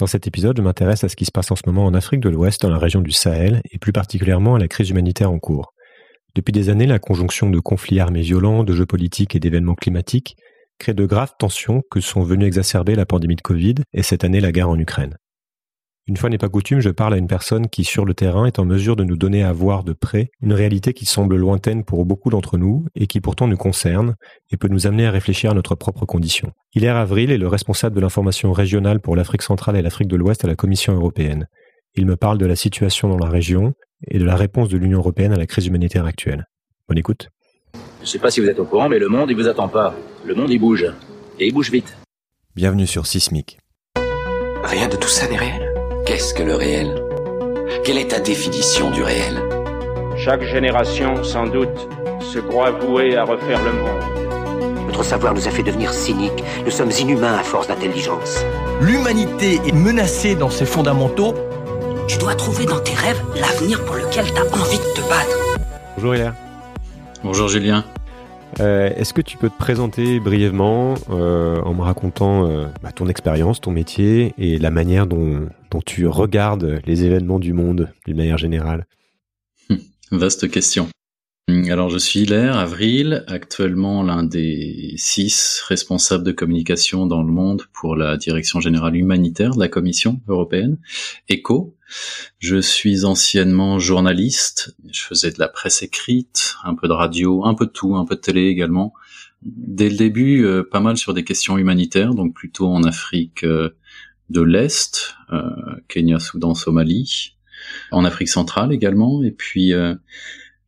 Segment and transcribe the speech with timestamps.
[0.00, 2.20] Dans cet épisode, je m'intéresse à ce qui se passe en ce moment en Afrique
[2.20, 5.38] de l'Ouest, dans la région du Sahel, et plus particulièrement à la crise humanitaire en
[5.38, 5.74] cours.
[6.34, 10.36] Depuis des années, la conjonction de conflits armés violents, de jeux politiques et d'événements climatiques
[10.78, 14.40] crée de graves tensions que sont venues exacerber la pandémie de Covid et cette année
[14.40, 15.18] la guerre en Ukraine.
[16.06, 18.58] Une fois n'est pas coutume, je parle à une personne qui, sur le terrain, est
[18.58, 22.04] en mesure de nous donner à voir de près une réalité qui semble lointaine pour
[22.04, 24.16] beaucoup d'entre nous et qui pourtant nous concerne
[24.50, 26.52] et peut nous amener à réfléchir à notre propre condition.
[26.74, 30.44] Hilaire Avril est le responsable de l'information régionale pour l'Afrique centrale et l'Afrique de l'Ouest
[30.44, 31.46] à la Commission européenne.
[31.94, 33.74] Il me parle de la situation dans la région
[34.08, 36.46] et de la réponse de l'Union européenne à la crise humanitaire actuelle.
[36.88, 37.28] Bonne écoute.
[37.74, 39.68] Je ne sais pas si vous êtes au courant, mais le monde, il vous attend
[39.68, 39.94] pas.
[40.24, 40.86] Le monde, il bouge.
[41.38, 41.96] Et il bouge vite.
[42.56, 43.58] Bienvenue sur Sismic.
[44.64, 45.69] Rien de tout ça n'est réel?
[46.10, 47.00] Qu'est-ce que le réel?
[47.84, 49.40] Quelle est ta définition du réel?
[50.16, 51.88] Chaque génération, sans doute,
[52.20, 54.88] se croit vouée à refaire le monde.
[54.88, 56.42] Notre savoir nous a fait devenir cyniques.
[56.64, 58.44] Nous sommes inhumains à force d'intelligence.
[58.80, 61.32] L'humanité est menacée dans ses fondamentaux.
[62.08, 65.38] Tu dois trouver dans tes rêves l'avenir pour lequel tu as envie de te battre.
[65.94, 66.34] Bonjour Hilaire.
[67.22, 67.84] Bonjour Julien.
[68.58, 73.08] Euh, est-ce que tu peux te présenter brièvement euh, en me racontant euh, bah, ton
[73.08, 75.48] expérience, ton métier et la manière dont,
[75.86, 78.86] tu regardes les événements du monde d'une manière générale?
[80.10, 80.88] Vaste question.
[81.68, 87.62] Alors je suis Hilaire Avril, actuellement l'un des six responsables de communication dans le monde
[87.72, 90.78] pour la Direction générale humanitaire de la Commission européenne,
[91.28, 91.76] ECHO.
[92.38, 97.54] Je suis anciennement journaliste, je faisais de la presse écrite, un peu de radio, un
[97.54, 98.92] peu de tout, un peu de télé également.
[99.42, 103.70] Dès le début, euh, pas mal sur des questions humanitaires, donc plutôt en Afrique euh,
[104.28, 105.50] de l'Est, euh,
[105.88, 107.36] Kenya, Soudan, Somalie,
[107.90, 109.72] en Afrique centrale également, et puis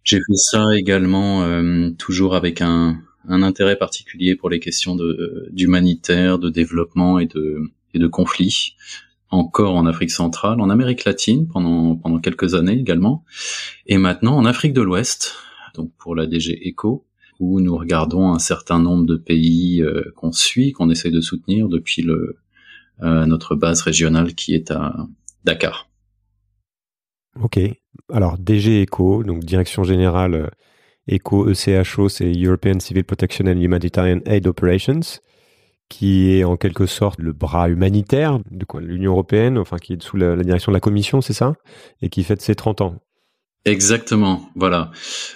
[0.05, 4.95] j'ai fait ça également toujours avec un, un intérêt particulier pour les questions
[5.51, 7.63] d'humanitaire, de, développement et de,
[7.95, 8.75] et de conflits
[9.33, 13.25] encore en Afrique centrale, en Amérique latine pendant, pendant quelques années également,
[13.87, 15.35] et maintenant en Afrique de l'Ouest,
[15.75, 17.07] donc pour la DG ECO,
[17.41, 21.69] où nous regardons un certain nombre de pays euh, qu'on suit, qu'on essaie de soutenir
[21.69, 22.37] depuis le,
[23.03, 24.95] euh, notre base régionale qui est à
[25.45, 25.89] Dakar.
[27.41, 27.59] Ok,
[28.13, 30.51] alors DG ECO, donc Direction Générale
[31.11, 35.01] ECO, ECHO, c'est European Civil Protection and Humanitarian Aid Operations
[35.93, 40.17] qui est en quelque sorte le bras humanitaire de l'Union européenne, enfin qui est sous
[40.17, 41.53] la, direction de la Commission, c'est ça,
[42.01, 42.95] et qui fête ses 30 ans.
[43.67, 44.91] Exactement, voilà.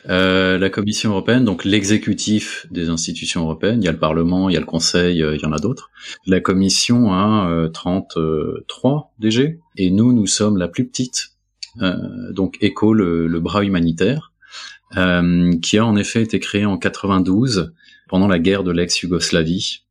[0.09, 4.55] Euh, la Commission européenne, donc l'exécutif des institutions européennes, il y a le Parlement, il
[4.55, 5.91] y a le Conseil, euh, il y en a d'autres.
[6.27, 11.33] La Commission a euh, 33 DG, et nous, nous sommes la plus petite,
[11.83, 14.33] euh, donc ECHO, le, le, bras humanitaire,
[14.97, 17.75] euh, qui a en effet été créé en 92
[18.09, 19.86] pendant la guerre de l'ex-Yougoslavie,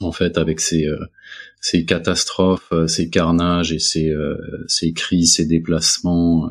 [0.00, 4.36] en fait, avec ces, euh, catastrophes, euh, ces carnages et ces, euh,
[4.68, 6.50] ces crises, ces déplacements,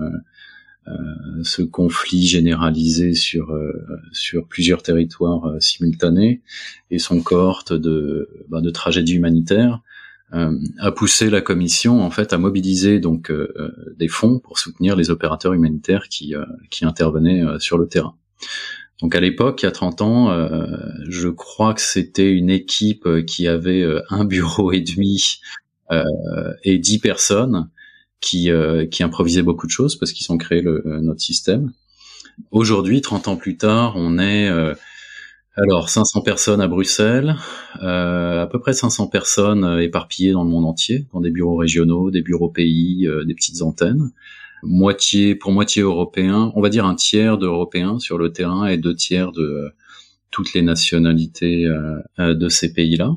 [1.44, 3.54] ce conflit généralisé sur
[4.48, 6.42] plusieurs territoires simultanés
[6.92, 9.82] et son cohorte de bah, de tragédies humanitaires
[10.32, 13.34] a poussé la commission en fait à mobiliser donc
[13.98, 16.34] des fonds pour soutenir les opérateurs humanitaires qui
[16.84, 18.16] intervenaient sur le terrain.
[19.02, 20.66] Donc à l'époque, il y a 30 ans, euh,
[21.08, 25.40] je crois que c'était une équipe euh, qui avait euh, un bureau et demi
[26.64, 27.70] et 10 personnes
[28.20, 28.50] qui,
[28.92, 31.72] qui improvisaient beaucoup de choses parce qu'ils ont créé le, notre système.
[32.52, 34.50] Aujourd'hui, 30 ans plus tard, on est
[35.56, 37.38] alors 500 personnes à Bruxelles,
[37.80, 42.22] à peu près 500 personnes éparpillées dans le monde entier, dans des bureaux régionaux, des
[42.22, 44.12] bureaux pays, des petites antennes
[44.64, 48.96] moitié pour moitié européen, on va dire un tiers d'Européens sur le terrain et deux
[48.96, 49.70] tiers de euh,
[50.32, 53.16] toutes les nationalités euh, euh, de ces pays-là.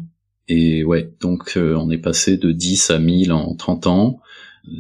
[0.48, 4.20] Et ouais, donc on est passé de 10 à 1000 en 30 ans,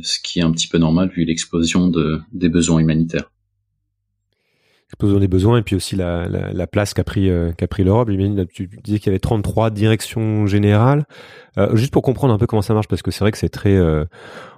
[0.02, 3.30] ce qui est un petit peu normal vu l'explosion de, des besoins humanitaires
[4.90, 8.10] l'explosion des besoins et puis aussi la, la, place qu'a pris qu'a pris l'Europe.
[8.52, 11.04] Tu disais qu'il y avait 33 directions générales.
[11.74, 13.78] juste pour comprendre un peu comment ça marche, parce que c'est vrai que c'est très,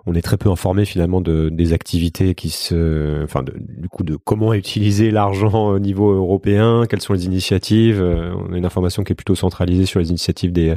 [0.07, 4.17] on est très peu informé finalement de, des activités qui se, enfin, du coup, de
[4.17, 8.03] comment utiliser l'argent au niveau européen, quelles sont les initiatives.
[8.03, 10.75] Euh, on a une information qui est plutôt centralisée sur les initiatives des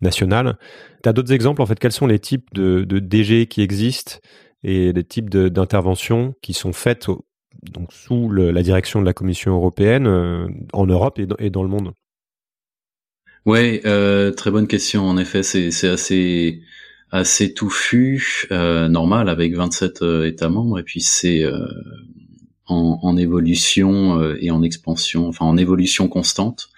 [0.00, 0.56] nationales.
[1.02, 4.18] Tu as d'autres exemples en fait Quels sont les types de, de DG qui existent
[4.64, 7.08] et les types d'interventions qui sont faites
[7.62, 11.68] donc sous la direction de la Commission européenne euh, en Europe et et dans le
[11.68, 11.92] monde
[13.44, 15.04] Ouais, euh, très bonne question.
[15.04, 16.62] En effet, c'est assez
[17.10, 21.58] assez touffu, euh, normal avec 27 euh, États membres, et puis c'est euh,
[22.68, 26.70] en, en, évolution euh, et en expansion, enfin en évolution constante.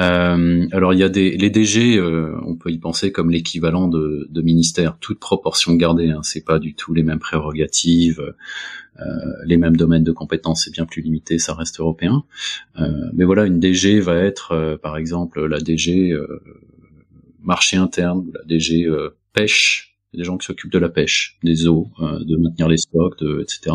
[0.00, 3.86] Euh, alors il y a des les DG, euh, on peut y penser comme l'équivalent
[3.86, 6.10] de, de ministère, toute proportion gardée.
[6.10, 8.34] Hein, c'est pas du tout les mêmes prérogatives,
[9.46, 12.24] les mêmes domaines de compétences, c'est bien plus limité, ça reste européen.
[13.14, 16.14] mais voilà, une DG va être, par exemple, la DG
[17.42, 18.90] marché interne, la DG
[19.32, 23.40] pêche, des gens qui s'occupent de la pêche, des eaux, de maintenir les stocks, de,
[23.40, 23.74] etc.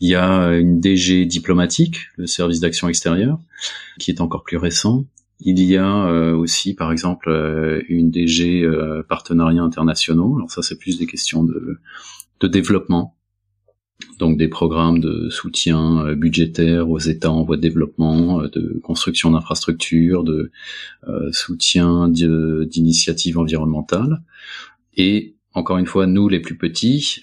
[0.00, 3.38] Il y a une DG diplomatique, le service d'action extérieure,
[3.98, 5.06] qui est encore plus récent.
[5.40, 10.36] Il y a euh, aussi, par exemple, euh, une DG euh, partenariats internationaux.
[10.36, 11.78] Alors ça, c'est plus des questions de,
[12.40, 13.13] de développement,
[14.18, 20.24] donc des programmes de soutien budgétaire aux États en voie de développement, de construction d'infrastructures,
[20.24, 20.50] de
[21.32, 24.22] soutien d'initiatives environnementales.
[24.96, 27.20] Et encore une fois, nous les plus petits,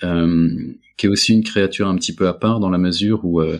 [1.02, 3.58] qui est aussi une créature un petit peu à part dans la mesure où euh,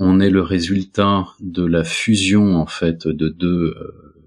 [0.00, 4.20] on est le résultat de la fusion en fait de deux euh,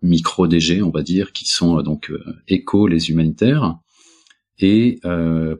[0.00, 2.10] micro DG, on va dire, qui sont euh, donc
[2.50, 3.76] Eco les humanitaires
[4.60, 5.00] et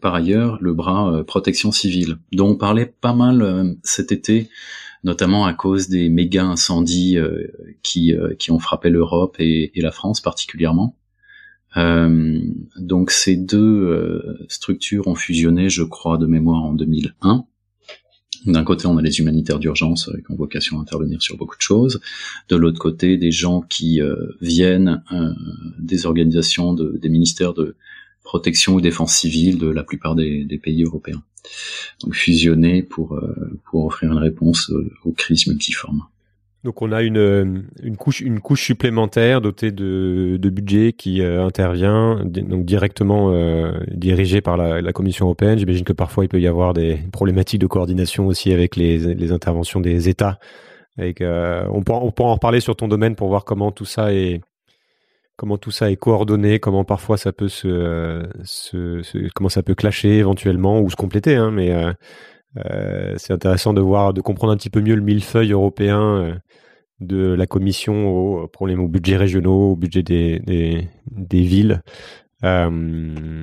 [0.01, 4.49] par ailleurs le bras protection civile, dont on parlait pas mal cet été,
[5.03, 7.19] notamment à cause des méga incendies
[7.83, 10.97] qui qui ont frappé l'Europe et, et la France particulièrement.
[11.77, 12.41] Euh,
[12.77, 17.45] donc ces deux euh, structures ont fusionné, je crois, de mémoire en 2001.
[18.47, 21.63] D'un côté, on a les humanitaires d'urgence qui ont vocation à intervenir sur beaucoup de
[21.63, 22.01] choses.
[22.51, 25.03] De l'autre côté, des gens qui euh, viennent
[25.79, 27.77] des organisations, de, des ministères de
[28.25, 31.23] protection ou défense civile de la plupart des, pays européens.
[32.03, 33.21] Donc fusionner pour,
[33.65, 34.73] pour offrir une réponse
[35.05, 36.05] aux crises multiformes.
[36.65, 37.45] Donc on a une, euh,
[37.83, 43.79] une, couche, une couche supplémentaire dotée de, de budget qui euh, intervient, donc directement euh,
[43.89, 45.59] dirigée par la, la Commission européenne.
[45.59, 49.31] J'imagine que parfois il peut y avoir des problématiques de coordination aussi avec les, les
[49.31, 50.39] interventions des États.
[50.97, 54.15] Avec, on, pourra, on pourra en reparler sur ton domaine pour voir comment tout ça
[54.15, 54.41] est
[55.37, 58.23] comment tout ça est coordonné, comment parfois ça peut se,
[59.35, 61.37] comment clasher éventuellement ou se compléter.
[61.37, 61.73] Hein, mais
[62.59, 66.35] euh, c'est intéressant de voir, de comprendre un petit peu mieux le millefeuille européen euh,
[67.01, 70.89] de la Commission aux problèmes au budget régionaux, au budget des,
[71.31, 71.83] villes.
[72.45, 73.43] Euh,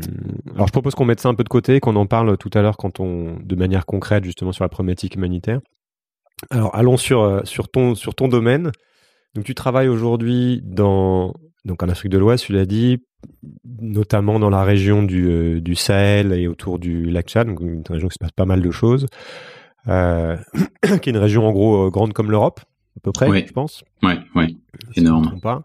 [0.53, 2.61] alors je propose qu'on mette ça un peu de côté, qu'on en parle tout à
[2.61, 5.59] l'heure quand on, de manière concrète justement sur la problématique humanitaire.
[6.49, 8.71] Alors allons sur sur ton sur ton domaine.
[9.35, 11.33] Donc tu travailles aujourd'hui dans
[11.65, 13.03] donc en Afrique de l'Ouest, tu l'as dit,
[13.79, 17.83] notamment dans la région du, euh, du, Sahel et autour du lac Tchad, donc une
[17.87, 19.05] région où il se passe pas mal de choses,
[19.87, 20.37] euh,
[21.01, 22.61] qui est une région en gros euh, grande comme l'Europe,
[22.97, 23.83] à peu près, je pense.
[24.03, 24.59] Oui, oui,
[24.95, 25.39] énorme.
[25.41, 25.63] Pas.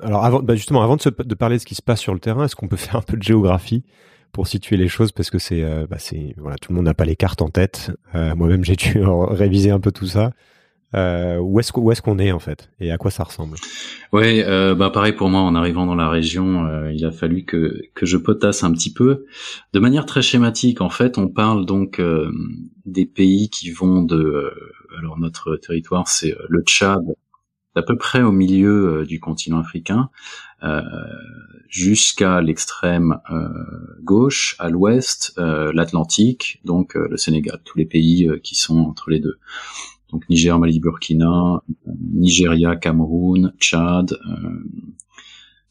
[0.00, 2.14] Alors avant, bah justement, avant de, se, de, parler de ce qui se passe sur
[2.14, 3.84] le terrain, est-ce qu'on peut faire un peu de géographie
[4.32, 5.12] pour situer les choses?
[5.12, 7.48] Parce que c'est, euh, bah c'est, voilà, tout le monde n'a pas les cartes en
[7.48, 7.92] tête.
[8.14, 10.32] Euh, moi-même, j'ai dû réviser un peu tout ça.
[10.94, 13.56] Euh, où est-ce où est-ce qu'on est en fait et à quoi ça ressemble?
[14.12, 17.44] Oui, euh, bah pareil pour moi en arrivant dans la région, euh, il a fallu
[17.44, 19.26] que que je potasse un petit peu
[19.72, 20.80] de manière très schématique.
[20.80, 22.30] En fait, on parle donc euh,
[22.86, 24.50] des pays qui vont de euh,
[24.98, 27.02] alors notre territoire c'est le Tchad
[27.74, 30.08] à peu près au milieu du continent africain
[31.68, 33.18] jusqu'à l'extrême
[34.04, 39.38] gauche à l'ouest l'Atlantique donc le Sénégal tous les pays qui sont entre les deux
[40.14, 41.60] donc Niger, Mali, Burkina,
[42.12, 44.64] Nigeria, Cameroun, Tchad, euh,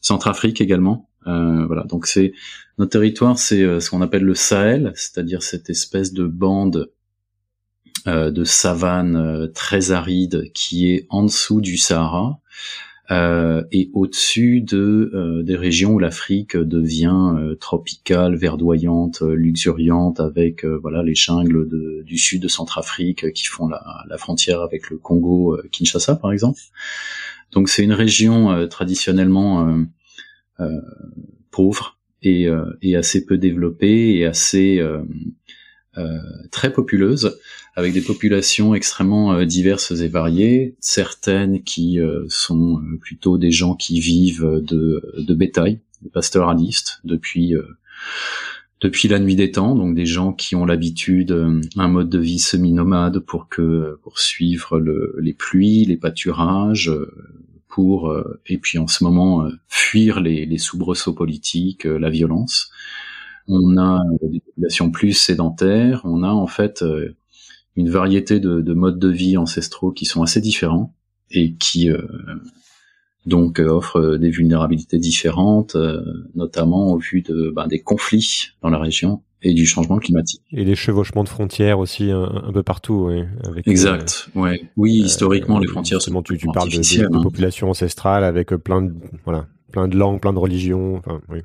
[0.02, 1.08] Centrafrique également.
[1.26, 2.34] Euh, voilà, donc c'est
[2.76, 6.90] notre territoire, c'est euh, ce qu'on appelle le Sahel, c'est-à-dire cette espèce de bande
[8.06, 12.38] de savane très aride qui est en dessous du Sahara, euh,
[13.10, 21.02] et au-dessus de euh, des régions où l'Afrique devient euh, tropicale, verdoyante, luxuriante, avec voilà
[21.02, 21.68] les jungles
[22.04, 26.60] du sud de Centrafrique qui font la, la frontière avec le Congo, Kinshasa par exemple.
[27.52, 29.76] Donc c'est une région traditionnellement
[31.50, 32.48] pauvre et,
[32.82, 34.82] et, assez peu développée et assez
[36.50, 37.38] très populeuse
[37.76, 43.50] avec des populations extrêmement euh, diverses et variées, certaines qui euh, sont euh, plutôt des
[43.50, 47.54] gens qui vivent de, de bétail, des pastoralistes, depuis
[48.80, 51.32] depuis la nuit des temps, donc des gens qui ont l'habitude
[51.76, 56.92] un mode de vie semi-nomade pour que pour suivre le, les pluies, les pâturages,
[57.66, 58.14] pour
[58.46, 62.70] et puis en ce moment fuir les, les soubresauts politiques, la violence.
[63.46, 66.82] On a des populations plus sédentaires, on a en fait
[67.76, 70.94] une variété de, de, modes de vie ancestraux qui sont assez différents
[71.30, 72.00] et qui euh,
[73.26, 76.00] donc euh, offrent des vulnérabilités différentes, euh,
[76.34, 80.42] notamment au vu de ben, des conflits dans la région et du changement climatique.
[80.52, 83.24] Et les chevauchements de frontières aussi un, peu partout, oui.
[83.46, 84.70] Avec, exact, ouais.
[84.78, 87.22] Oui, historiquement, les frontières sont tu, tu parles de, de, de, hein.
[87.22, 90.96] population ancestrale avec plein de voilà, plein de langues, plein de religions.
[90.96, 91.40] Enfin, oui.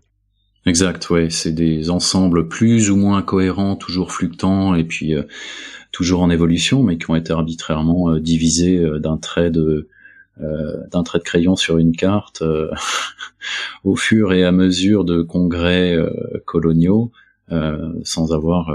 [0.70, 1.32] Exact, ouais.
[1.32, 5.24] C'est des ensembles plus ou moins cohérents, toujours fluctuants, et puis euh,
[5.92, 9.90] toujours en évolution, mais qui ont été arbitrairement euh, divisés euh, d'un trait de
[10.94, 12.44] d'un trait de crayon sur une carte
[13.84, 15.98] au fur et à mesure de congrès
[16.46, 17.12] coloniaux,
[18.04, 18.72] sans avoir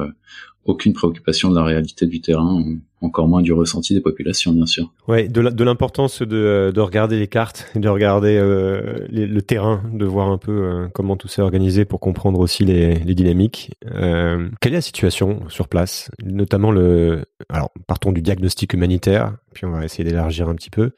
[0.64, 2.64] aucune préoccupation de la réalité du terrain,
[3.00, 4.92] encore moins du ressenti des populations, bien sûr.
[5.06, 10.28] Ouais, de l'importance de, de, regarder les cartes, de regarder euh, le terrain, de voir
[10.28, 13.72] un peu euh, comment tout s'est organisé pour comprendre aussi les, dynamiques.
[13.94, 17.24] Euh, quelle est la situation sur place, notamment le.
[17.48, 20.92] Alors, partons du diagnostic humanitaire, puis on va essayer d'élargir un petit peu.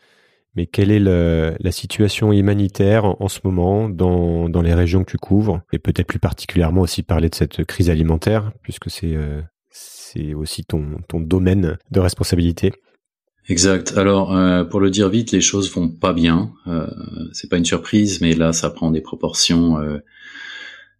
[0.55, 5.19] Mais quelle est la situation humanitaire en, ce moment dans, dans les régions que tu
[5.19, 5.61] couvres?
[5.71, 9.19] Et peut-être plus particulièrement aussi parler de cette crise alimentaire puisque c'est
[10.13, 12.73] c'est aussi ton, domaine de responsabilité.
[13.49, 13.95] Exact.
[13.97, 16.53] Alors, euh, pour le dire vite, les choses vont pas bien.
[16.67, 16.87] Euh,
[17.33, 19.99] c'est pas une surprise, mais là, ça prend des proportions euh,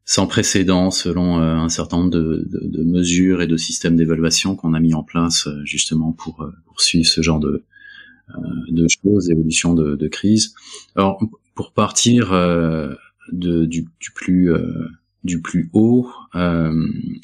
[0.05, 4.95] sans précédent selon un certain nombre de, mesures et de systèmes d'évaluation qu'on a mis
[4.95, 6.49] en place justement pour,
[6.79, 7.65] suivre ce genre de,
[9.03, 10.55] choses, évolution de, crise.
[10.95, 11.19] Alors,
[11.57, 12.33] pour partir
[13.33, 14.53] du plus
[15.27, 16.09] du plus haut.
[16.35, 16.73] Euh,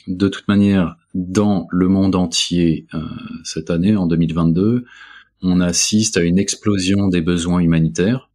[0.06, 3.00] de toute manière, dans le monde entier, euh,
[3.44, 4.84] cette année, en 2022,
[5.40, 8.30] on assiste à une explosion des besoins humanitaires.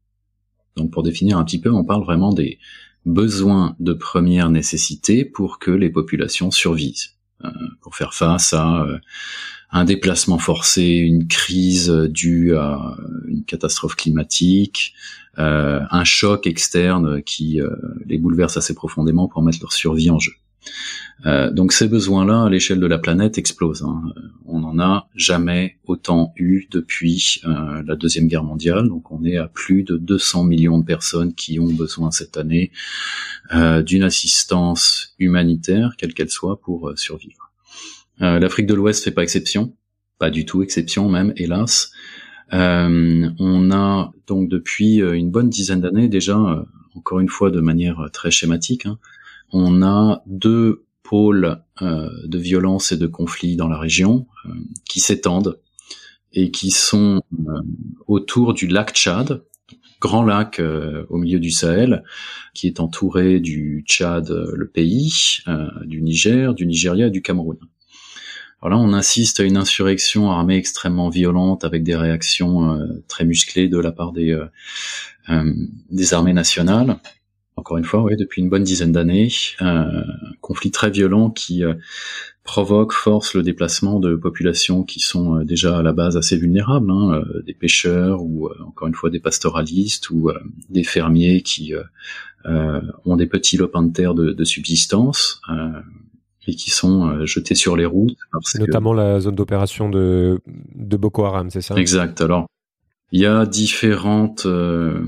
[0.75, 2.59] Donc pour définir un petit peu, on parle vraiment des
[3.05, 7.11] besoins de première nécessité pour que les populations survivent,
[7.45, 7.49] euh,
[7.81, 8.85] pour faire face à
[9.71, 12.95] un déplacement forcé, une crise due à
[13.27, 14.93] une catastrophe climatique,
[15.39, 17.69] euh, un choc externe qui euh,
[18.05, 20.31] les bouleverse assez profondément pour mettre leur survie en jeu.
[21.25, 23.83] Euh, donc ces besoins-là, à l'échelle de la planète, explosent.
[23.83, 24.01] Hein.
[24.45, 28.87] On n'en a jamais autant eu depuis la deuxième guerre mondiale.
[28.87, 32.71] Donc on est à plus de 200 millions de personnes qui ont besoin cette année
[33.53, 37.51] d'une assistance humanitaire, quelle qu'elle soit, pour survivre.
[38.19, 39.73] L'Afrique de l'Ouest fait pas exception,
[40.19, 41.91] pas du tout exception même, hélas.
[42.53, 47.59] Euh, on a donc depuis euh, une bonne dizaine d'années déjà, encore une fois de
[47.59, 48.97] manière très schématique, hein,
[49.51, 54.27] on a deux pôles de violence et de conflits dans la région
[54.83, 55.57] qui s'étendent
[56.33, 57.21] et qui sont
[58.07, 59.41] autour du lac Tchad,
[60.01, 60.61] grand lac
[61.07, 62.03] au milieu du Sahel,
[62.53, 65.37] qui est entouré du Tchad, le pays,
[65.85, 67.57] du Niger, du Nigeria et du Cameroun.
[68.61, 73.23] Alors là, on insiste à une insurrection armée extrêmement violente avec des réactions euh, très
[73.23, 74.45] musclées de la part des, euh,
[75.29, 75.53] euh,
[76.11, 76.97] armées nationales.
[77.55, 79.91] Encore une fois, oui, depuis une bonne dizaine d'années, un
[80.41, 81.63] conflit très violent qui
[82.43, 87.23] provoque, force le déplacement de populations qui sont déjà à la base assez vulnérables, hein,
[87.47, 90.29] des pêcheurs ou encore une fois des pastoralistes ou
[90.69, 91.73] des fermiers qui
[92.45, 95.41] ont des petits lopins de terre de subsistance
[96.47, 98.17] et qui sont euh, jetés sur les routes.
[98.43, 100.39] C'est notamment la zone d'opération de,
[100.75, 101.75] de Boko Haram, c'est ça?
[101.75, 102.21] Exact.
[102.21, 102.47] Alors,
[103.11, 105.03] il y a différentes, euh,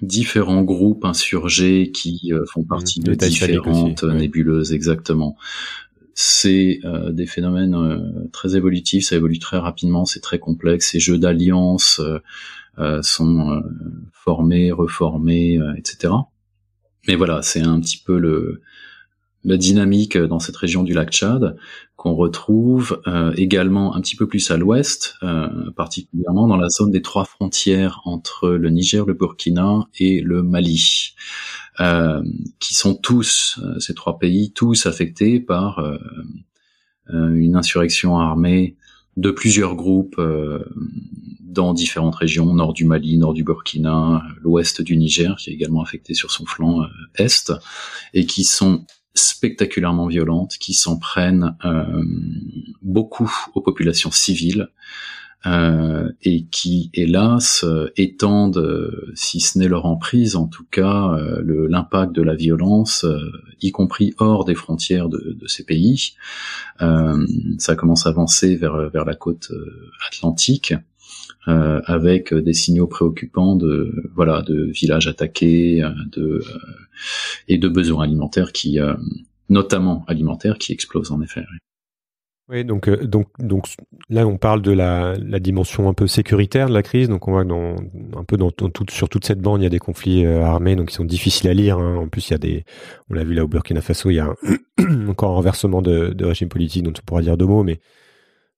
[0.00, 2.66] différents groupes insurgés qui euh, font mmh.
[2.66, 5.36] partie de différentes nébuleuses, exactement.
[6.20, 6.80] C'est
[7.10, 10.90] des phénomènes très évolutifs, ça évolue très rapidement, c'est très complexe.
[10.90, 12.00] Ces jeux d'alliance
[13.02, 13.62] sont
[14.14, 16.14] formés, reformés, etc.
[17.06, 18.62] Mais voilà, c'est un petit peu le,
[19.44, 21.56] la dynamique dans cette région du lac Tchad
[21.98, 26.92] qu'on retrouve euh, également un petit peu plus à l'ouest, euh, particulièrement dans la zone
[26.92, 31.14] des trois frontières entre le Niger, le Burkina et le Mali,
[31.80, 32.22] euh,
[32.60, 35.82] qui sont tous, ces trois pays, tous affectés par
[37.10, 38.76] une insurrection armée
[39.16, 40.20] de plusieurs groupes
[41.40, 45.82] dans différentes régions, nord du Mali, nord du Burkina, l'ouest du Niger, qui est également
[45.82, 46.82] affecté sur son flanc
[47.14, 47.52] est,
[48.14, 48.84] et qui sont
[49.18, 51.84] spectaculairement violentes qui s'en prennent euh,
[52.82, 54.68] beaucoup aux populations civiles
[55.46, 57.64] euh, et qui, hélas,
[57.96, 63.06] étendent, si ce n'est leur emprise, en tout cas l'impact de la violence,
[63.60, 66.14] y compris hors des frontières de, ces pays.
[66.78, 69.52] ça commence à avancer vers la côte
[70.08, 70.74] atlantique.
[71.46, 76.42] Euh, avec des signaux préoccupants de voilà de villages attaqués, euh, de euh,
[77.46, 78.78] et de besoins alimentaires qui
[79.48, 81.44] notamment alimentaires qui explosent en effet.
[82.50, 83.66] Oui, donc, euh, donc, donc
[84.08, 87.10] là, on parle de la, la, dimension un peu sécuritaire de la crise.
[87.10, 87.76] Donc, on voit dans,
[88.16, 90.74] un peu dans, dans sur toute cette bande, il y a des conflits euh, armés,
[90.74, 91.78] donc ils sont difficiles à lire.
[91.78, 91.96] Hein.
[91.96, 92.64] En plus, il y a des,
[93.10, 94.34] on l'a vu là au Burkina Faso, il y a
[95.08, 97.64] encore un renversement de, de, régime politique dont on pourra dire deux mots.
[97.64, 97.80] Mais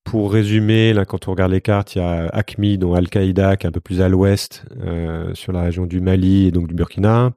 [0.04, 3.68] pour résumer, quand on regarde les cartes, il y a ACMI, dont Al-Qaïda, qui est
[3.68, 7.32] un peu plus à l'ouest, euh, sur la région du Mali et donc du Burkina,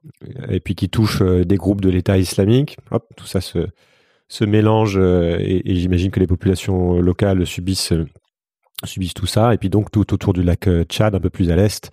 [0.48, 2.78] et puis qui touche euh, des groupes de l'État islamique.
[2.90, 7.92] Hop, tout ça se mélange euh, et, j'imagine que les populations locales subissent
[9.14, 11.90] tout ça et puis donc tout autour du lac Tchad un peu plus à l'est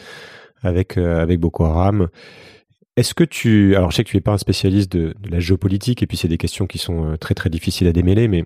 [0.63, 0.97] avec
[1.39, 2.07] Boko Haram.
[2.97, 6.01] Est-ce que tu alors je sais que tu es pas un spécialiste de, la géopolitique
[6.01, 8.45] et puis c'est des questions qui sont très très difficiles à démêler mais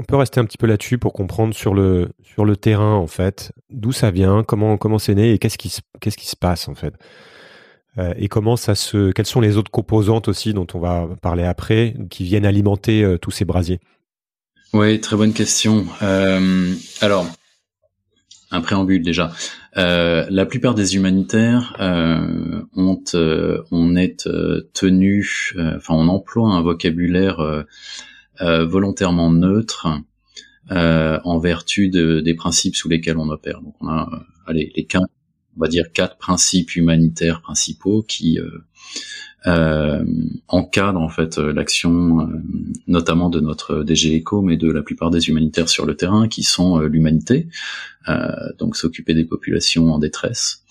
[0.00, 3.06] on peut rester un petit peu là-dessus pour comprendre sur le sur le terrain en
[3.06, 6.68] fait d'où ça vient, comment comment c'est né et qu'est-ce qui qu'est-ce qui se passe
[6.68, 6.94] en fait.
[7.98, 11.44] Euh, et comment ça se, quelles sont les autres composantes aussi dont on va parler
[11.44, 13.80] après, qui viennent alimenter euh, tous ces brasiers?
[14.72, 15.86] Oui, très bonne question.
[16.02, 17.26] Euh, alors,
[18.52, 19.32] un préambule déjà.
[19.74, 23.02] la plupart des humanitaires ont,
[23.72, 24.28] on est
[24.72, 25.26] tenu,
[25.76, 27.64] enfin, on emploie un vocabulaire
[28.40, 29.88] volontairement neutre
[30.70, 33.60] en vertu de, des principes sous lesquels on opère.
[33.60, 34.08] Donc, on a,
[34.46, 35.06] allez, les quinze
[35.56, 38.48] on va dire quatre principes humanitaires principaux qui euh,
[39.46, 40.04] euh,
[40.48, 42.28] encadrent en fait euh, l'action,
[42.86, 46.42] notamment de notre DG Eco, mais de la plupart des humanitaires sur le terrain, qui
[46.42, 47.48] sont l'humanité,
[48.58, 50.64] donc s'occuper des populations en détresse.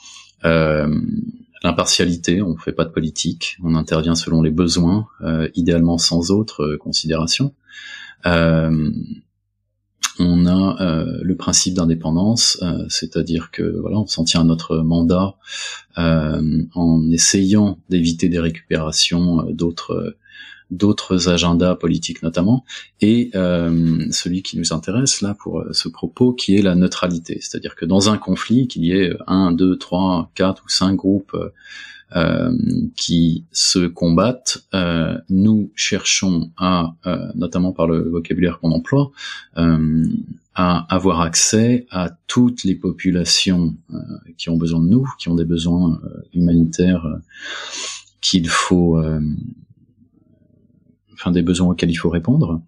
[1.64, 5.08] L'impartialité, on ne fait pas de politique, on intervient selon les besoins,
[5.56, 7.54] idéalement sans autre considération.
[8.26, 8.92] Euh,
[10.20, 14.78] on a euh, le principe d'indépendance, euh, c'est-à-dire que voilà, on s'en tient à notre
[14.78, 15.36] mandat
[15.98, 20.18] euh, en essayant d'éviter des récupérations d'autres
[20.72, 22.64] d'autres agendas politiques notamment,
[23.02, 27.86] et celui qui nous intéresse là pour ce propos, qui est la neutralité, c'est-à-dire que
[27.86, 31.36] dans un conflit, qu'il y ait un, deux, trois, quatre ou cinq groupes
[32.16, 32.52] euh,
[32.96, 39.12] qui se combattent, euh, nous cherchons à, euh, notamment par le vocabulaire qu'on emploie,
[39.56, 43.76] à avoir accès à toutes les populations
[44.38, 46.02] qui ont besoin de nous, qui ont des besoins
[46.34, 47.06] humanitaires
[48.20, 49.02] qu'il faut,
[51.28, 52.62] des besoins auxquels il faut répondre.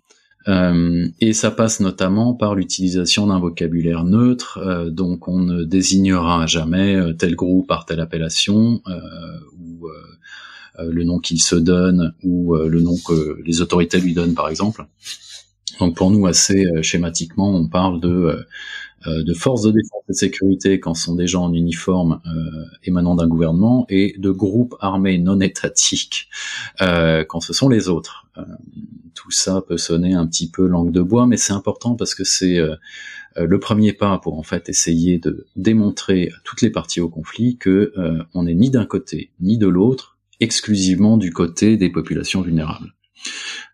[0.48, 6.47] Euh, et ça passe notamment par l'utilisation d'un vocabulaire neutre, euh, donc on ne désignera
[6.47, 8.82] jamais euh, tel groupe par telle appellation,
[9.60, 9.88] ou
[10.80, 14.88] le nom qu'il se donne, ou le nom que les autorités lui donnent par exemple.
[15.80, 18.43] Donc pour nous, assez schématiquement, on parle de
[19.06, 22.22] de forces de défense et de sécurité quand ce sont des gens en uniforme
[22.84, 26.30] émanant d'un gouvernement et de groupes armés non étatiques
[26.80, 28.28] quand ce sont les autres
[29.22, 32.24] tout ça peut sonner un petit peu langue de bois, mais c'est important parce que
[32.24, 32.76] c'est euh,
[33.38, 37.10] euh, le premier pas pour en fait essayer de démontrer à toutes les parties au
[37.10, 41.90] conflit que euh, on n'est ni d'un côté ni de l'autre, exclusivement du côté des
[41.90, 42.94] populations vulnérables.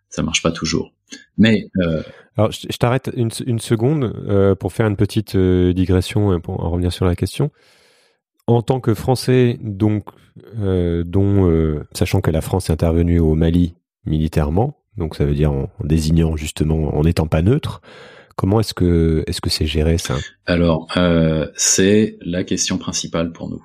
[0.09, 0.93] Ça marche pas toujours,
[1.37, 1.65] mais
[2.37, 7.05] alors je, t'arrête une, une, seconde pour faire une petite digression pour en revenir sur
[7.05, 7.51] la question
[8.47, 10.05] en tant que Français, donc,
[10.55, 15.69] dont, sachant que la France est intervenue au Mali militairement, donc ça veut dire en,
[15.83, 17.81] désignant justement, en n'étant pas neutre.
[18.35, 20.15] Comment est-ce que est-ce que c'est géré ça?
[20.45, 23.63] Alors euh, c'est la question principale pour nous.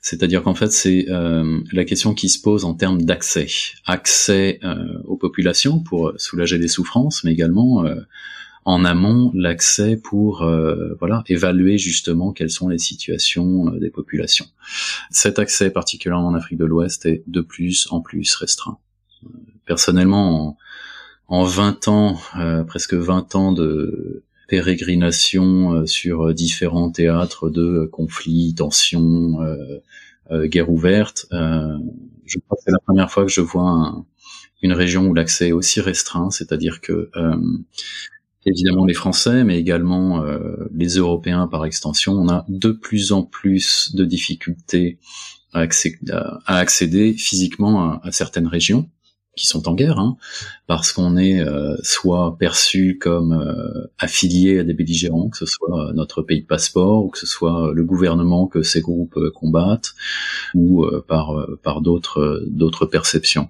[0.00, 3.46] C'est-à-dire qu'en fait c'est euh, la question qui se pose en termes d'accès,
[3.86, 7.84] accès euh, aux populations pour soulager les souffrances, mais également
[8.64, 10.48] en amont l'accès pour
[10.98, 14.46] voilà évaluer justement quelles sont les situations des populations.
[15.10, 18.78] Cet accès particulièrement en Afrique de l'Ouest est de plus en plus restreint.
[19.66, 20.56] Personnellement,
[21.32, 28.54] en 20 ans, euh, presque 20 ans de pérégrination euh, sur différents théâtres de conflits,
[28.54, 31.26] tensions, euh, guerres ouvertes.
[31.30, 34.04] je crois que c'est la première fois que je vois
[34.60, 37.10] une région où l'accès est aussi restreint, c'est-à-dire que
[38.46, 40.24] évidemment les Français, mais également
[40.72, 44.98] les Européens par extension, on a de plus en plus de difficultés
[45.52, 45.66] à,
[46.46, 48.88] accéder, physiquement à certaines régions
[49.36, 50.16] qui sont en guerre, hein,
[50.66, 55.88] parce qu'on est euh, soit perçu comme euh, affilié à des belligérants, que ce soit
[55.88, 59.94] euh, notre pays de passeport, ou que ce soit le gouvernement que ces groupes combattent,
[60.54, 63.48] ou par par d'autres d'autres perceptions.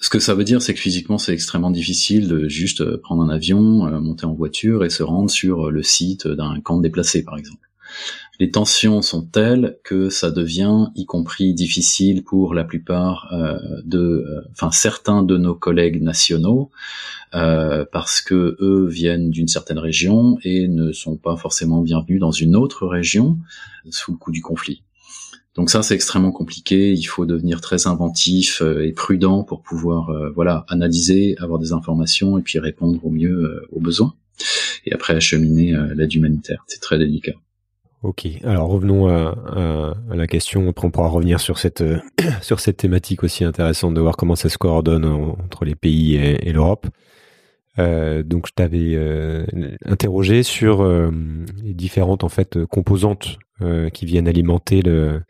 [0.00, 3.28] ce que ça veut dire, c'est que physiquement, c'est extrêmement difficile de juste prendre un
[3.28, 3.60] avion,
[4.00, 7.68] monter en voiture et se rendre sur le site d'un camp de déplacés, par exemple.
[8.38, 13.98] Les tensions sont telles que ça devient, y compris difficile pour la plupart euh, de,
[13.98, 16.70] euh, enfin certains de nos collègues nationaux,
[17.34, 22.30] euh, parce que eux viennent d'une certaine région et ne sont pas forcément bienvenus dans
[22.30, 23.38] une autre région
[23.90, 24.82] sous le coup du conflit.
[25.54, 26.94] Donc ça, c'est extrêmement compliqué.
[26.94, 32.42] Il faut devenir très inventif et prudent pour pouvoir, voilà, analyser, avoir des informations et
[32.42, 34.14] puis répondre au mieux aux besoins.
[34.86, 36.64] Et après acheminer l'aide humanitaire.
[36.68, 37.34] C'est très délicat.
[38.02, 40.68] Ok, alors revenons à, la question.
[40.68, 41.84] Après, on pourra revenir sur cette
[42.42, 46.52] sur cette thématique aussi intéressante de voir comment ça se coordonne entre les pays et,
[46.52, 46.88] l'Europe.
[47.78, 49.46] Euh, donc, je t'avais euh,
[49.84, 51.12] interrogé sur euh,
[51.62, 53.38] les différentes en fait composantes
[53.94, 55.22] qui viennent alimenter le,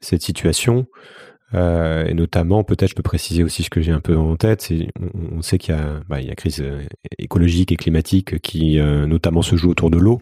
[0.00, 0.86] cette situation.
[1.54, 4.60] et notamment, peut-être, je peux préciser aussi ce que j'ai un peu en tête.
[4.60, 4.88] C'est,
[5.32, 6.62] on, sait qu'il y a, bah, il y a crise
[7.18, 10.20] écologique et climatique qui, notamment, se joue autour de l'eau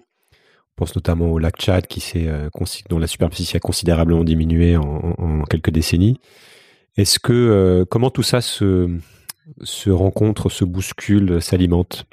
[0.78, 2.48] pense notamment au lac Tchad qui euh,
[2.88, 6.20] dont la superficie a considérablement diminué en, quelques décennies.
[6.96, 8.88] Est-ce que euh, comment tout ça se,
[9.62, 12.06] se rencontre, se bouscule, s'alimente?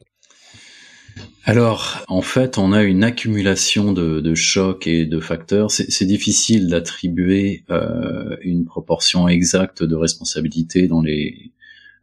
[1.43, 5.69] Alors, en fait, on a une accumulation de, chocs et de facteurs.
[5.69, 11.51] C'est difficile d'attribuer euh, une proportion exacte de responsabilité dans les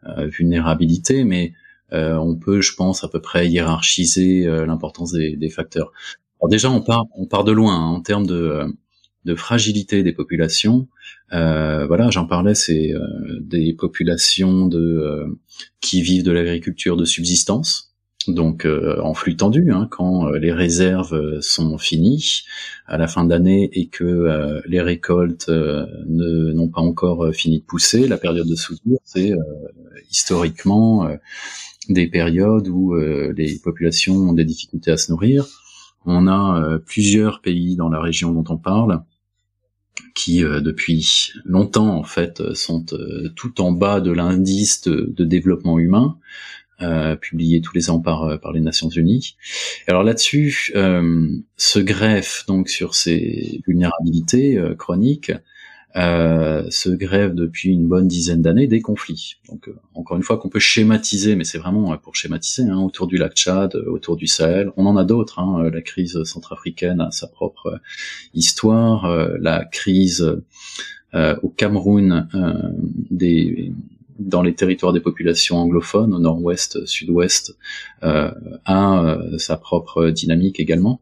[0.07, 1.55] vulnérabilités, mais
[1.93, 5.93] on peut, je pense, à peu près hiérarchiser l'importance des, facteurs.
[6.43, 8.67] Alors déjà, on part, on part de loin hein, en termes de, euh,
[9.25, 10.89] de fragilité des populations.
[11.33, 13.01] Euh, voilà, j'en parlais, c'est euh,
[13.41, 15.27] des populations de euh,
[15.81, 17.95] qui vivent de l'agriculture de subsistance,
[18.29, 22.43] donc en flux tendu, hein, quand les réserves sont finies
[22.87, 28.19] à la fin d'année et que les récoltes n'ont pas encore fini de pousser, la
[28.19, 29.33] période de soudure, c'est
[30.09, 31.09] historiquement
[31.89, 35.49] des périodes où les populations ont des difficultés à se nourrir
[36.07, 39.03] on a euh, plusieurs pays dans la région dont on parle
[40.15, 45.79] qui euh, depuis longtemps en fait sont euh, tout en bas de l'indice de, développement
[45.79, 46.19] humain
[47.21, 49.37] publié tous les ans par les Nations Unies.
[49.87, 55.31] Alors là-dessus se greffe donc sur ces vulnérabilités chroniques
[55.95, 59.37] euh, se grève depuis une bonne dizaine d'années des conflits.
[59.49, 63.07] Donc euh, encore une fois qu'on peut schématiser, mais c'est vraiment pour schématiser, hein, autour
[63.07, 64.71] du lac Tchad, euh, autour du Sahel.
[64.79, 65.39] On en a d'autres.
[65.39, 67.81] Hein, la crise centrafricaine a sa propre
[68.33, 69.07] histoire.
[69.41, 70.41] la crise
[71.15, 72.29] au Cameroun
[73.11, 73.73] des
[74.19, 77.57] dans les territoires des populations anglophones, au nord-ouest, sud-ouest,
[78.03, 81.01] a sa propre dynamique également.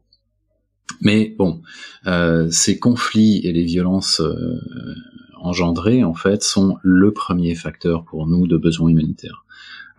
[0.99, 1.61] Mais bon,
[2.07, 4.59] euh, ces conflits et les violences euh,
[5.41, 9.45] engendrées, en fait, sont le premier facteur pour nous de besoin humanitaire,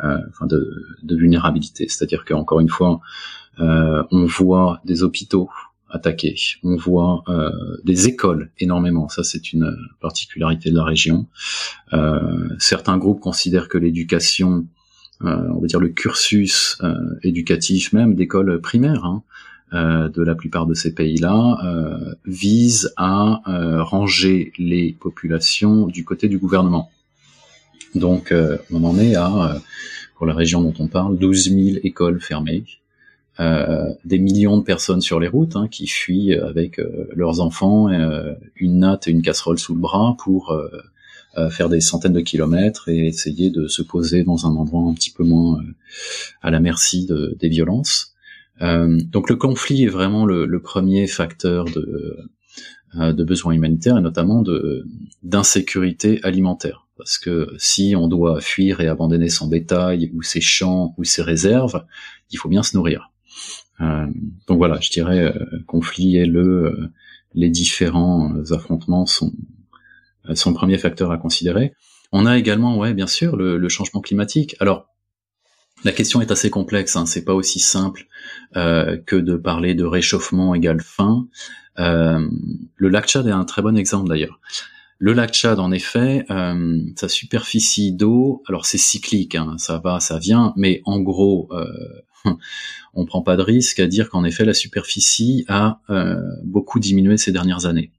[0.02, 1.88] euh, enfin de, de, vulnérabilité.
[1.88, 3.00] C'est-à-dire qu'encore une fois,
[3.60, 5.50] euh, on voit des hôpitaux
[5.90, 7.50] attaqués, on voit euh,
[7.84, 9.08] des écoles énormément.
[9.08, 11.26] Ça, c'est une particularité de la région.
[12.58, 14.66] certains groupes considèrent que l'éducation,
[15.20, 16.80] on va dire le cursus
[17.22, 23.40] éducatif même d'école primaire, hein, euh, de la plupart de ces pays-là euh, vise à
[23.48, 26.90] euh, ranger les populations du côté du gouvernement.
[27.94, 28.32] Donc
[28.70, 29.60] on en est à,
[30.16, 32.64] pour la région dont on parle, 12 000 écoles fermées,
[33.38, 36.80] des millions de personnes sur les routes hein, qui fuient avec
[37.14, 37.88] leurs enfants,
[38.56, 40.58] une natte et une casserole sous le bras pour
[41.50, 45.10] faire des centaines de kilomètres et essayer de se poser dans un endroit un petit
[45.10, 45.60] peu moins
[46.40, 48.11] à la merci de, des violences.
[48.62, 52.18] Euh, donc le conflit est vraiment le, premier facteur de,
[52.96, 54.44] euh, de besoins humanitaires et notamment
[55.22, 56.86] d'insécurité alimentaire.
[56.96, 61.22] Parce que si on doit fuir et abandonner son bétail ou ses champs ou ses
[61.22, 61.84] réserves,
[62.30, 63.10] il faut bien se nourrir.
[63.80, 64.06] Euh,
[64.46, 65.34] donc voilà, je dirais
[65.66, 66.90] conflit et le
[67.34, 69.32] les différents affrontements sont
[70.34, 71.72] sont le premier facteur à considérer.
[72.12, 74.54] On a également, ouais, bien sûr, le, le changement climatique.
[74.60, 74.91] Alors
[75.84, 78.06] la question est assez complexe, hein, c'est pas aussi simple
[78.56, 81.26] euh, que de parler de réchauffement égale faim.
[81.78, 82.28] Euh,
[82.76, 84.40] le lac Tchad est un très bon exemple d'ailleurs.
[84.98, 89.98] Le lac Tchad, en effet, euh, sa superficie d'eau, alors c'est cyclique, hein, ça va,
[89.98, 91.50] ça vient, mais en gros,
[92.94, 95.80] on prend pas de risque à dire qu'en effet la superficie a
[96.44, 97.90] beaucoup diminué ces dernières années.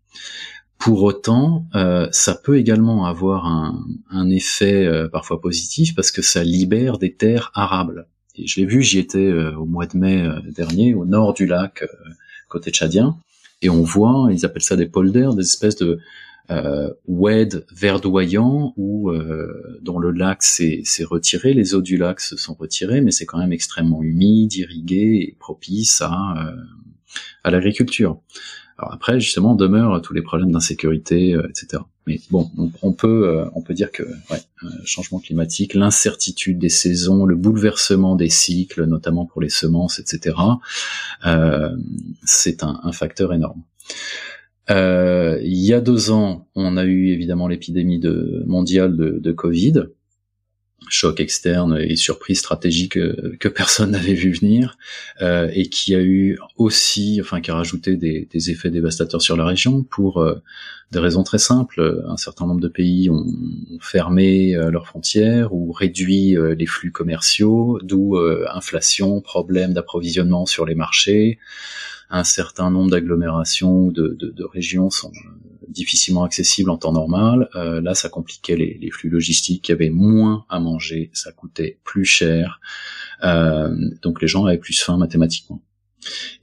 [0.83, 6.43] Pour autant, euh, ça peut également avoir un, effet euh, parfois positif parce que ça
[6.43, 8.05] libère des terres arables.
[8.35, 11.45] Et je l'ai vu, j'y étais euh, au mois de mai dernier, au nord du
[11.45, 11.85] lac,
[12.49, 13.17] côté tchadien,
[13.61, 15.99] et on voit, ils appellent ça des polders, des espèces de
[16.51, 19.09] euh, oued verdoyants où
[19.81, 23.37] dont le lac s'est retiré, les eaux du lac se sont retirées, mais c'est quand
[23.37, 26.35] même extrêmement humide, irrigué et propice à
[27.43, 28.19] à l'agriculture.
[28.77, 31.83] Alors après, justement, demeurent tous les problèmes d'insécurité, euh, etc.
[32.05, 36.69] Mais bon, on, peut euh, on peut dire que ouais, euh, changement climatique, l'incertitude des
[36.69, 40.35] saisons, le bouleversement des cycles, notamment pour les semences, etc.
[42.25, 43.63] c'est un, facteur énorme.
[44.69, 48.01] il y a deux ans, on a eu évidemment l'épidémie
[48.45, 49.85] mondiale de Covid
[50.89, 54.77] choc externe et surprise stratégique euh, que, personne n'avait vu venir
[55.21, 59.45] euh, et qui a eu aussi, enfin qui a rajouté des, effets dévastateurs sur la
[59.45, 60.41] région pour euh,
[60.91, 62.03] des raisons très simples.
[62.07, 63.25] Un certain nombre de pays ont
[63.81, 68.15] fermé leurs frontières ou réduit les flux commerciaux, d'où
[68.53, 71.39] inflation, problème d'approvisionnement sur les marchés.
[72.11, 75.11] Un certain nombre d'agglomérations ou de, de régions sont
[75.67, 77.49] difficilement accessible en temps normal.
[77.55, 79.69] Euh, là, ça compliquait les, flux logistiques.
[79.69, 82.59] Il y avait moins à manger, ça coûtait plus cher.
[83.23, 85.61] Euh, donc les gens avaient plus faim mathématiquement.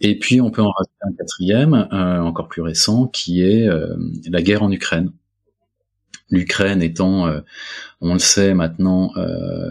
[0.01, 3.69] Et puis on peut en rajouter un quatrième, euh, encore plus récent, qui est
[4.27, 5.13] la guerre en Ukraine.
[6.33, 7.29] L'Ukraine étant,
[8.01, 9.13] on le sait maintenant,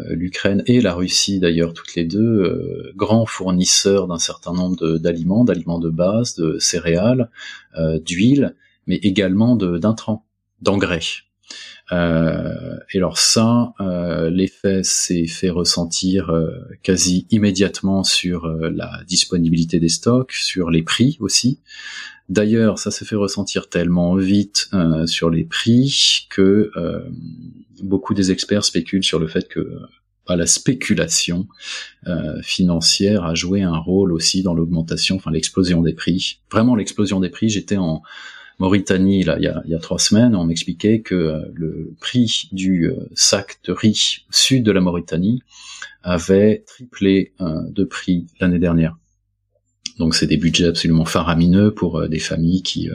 [0.09, 5.79] l'Ukraine et la Russie d'ailleurs, toutes les deux, grands fournisseurs d'un certain nombre d'aliments, d'aliments
[5.79, 7.29] de base, de céréales,
[8.05, 8.55] d'huile,
[8.89, 10.25] mais également d'intrants,
[10.61, 10.99] d'engrais.
[11.91, 16.51] Euh, et alors ça, euh, l'effet s'est fait ressentir euh,
[16.83, 21.61] quasi immédiatement sur euh, la disponibilité des stocks, sur les prix aussi.
[22.29, 26.71] D'ailleurs, ça s'est fait ressentir tellement vite euh, sur les prix que
[27.81, 29.79] beaucoup des experts spéculent sur le fait que
[30.27, 31.47] bah, la spéculation
[32.43, 36.41] financière a joué un rôle aussi dans l'augmentation, enfin l'explosion des prix.
[36.51, 37.49] Vraiment l'explosion des prix.
[37.49, 38.03] J'étais en
[38.59, 41.95] Mauritanie, là, il y a, il y a trois semaines, on m'expliquait que euh, le
[42.01, 45.41] prix du euh, sac de riz sud de la Mauritanie
[46.03, 48.97] avait triplé euh, de prix l'année dernière.
[49.97, 52.89] Donc c'est des budgets absolument faramineux pour des familles qui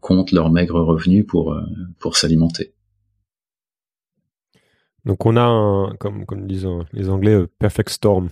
[0.00, 1.54] comptent leurs maigres revenus pour
[1.98, 2.72] pour s'alimenter.
[5.04, 8.30] Donc on a, un, comme, comme disent les Anglais, perfect storm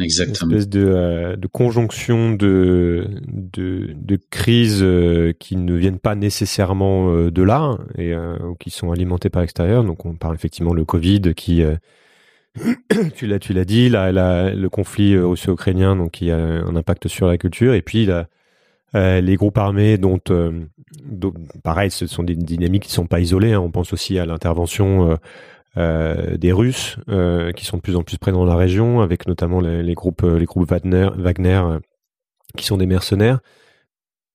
[0.00, 0.50] Exactement.
[0.50, 6.14] Une espèce de, euh, de conjonction de, de, de crises euh, qui ne viennent pas
[6.14, 8.14] nécessairement euh, de là et
[8.58, 9.84] qui sont alimentées par l'extérieur.
[9.84, 11.62] Donc on parle effectivement le Covid qui
[13.14, 17.08] tu l'as tu l'as dit la, la, le conflit russo-ukrainien donc qui a un impact
[17.08, 18.08] sur la culture et puis
[18.94, 20.18] les groupes armés dont,
[21.62, 23.60] pareil ce sont des dynamiques qui sont pas isolées hein.
[23.60, 25.16] on pense aussi à l'intervention
[25.76, 29.28] euh, des Russes euh, qui sont de plus en plus présents dans la région, avec
[29.28, 31.78] notamment les, groupes, les groupes Wagner, Wagner euh,
[32.56, 33.38] qui sont des mercenaires.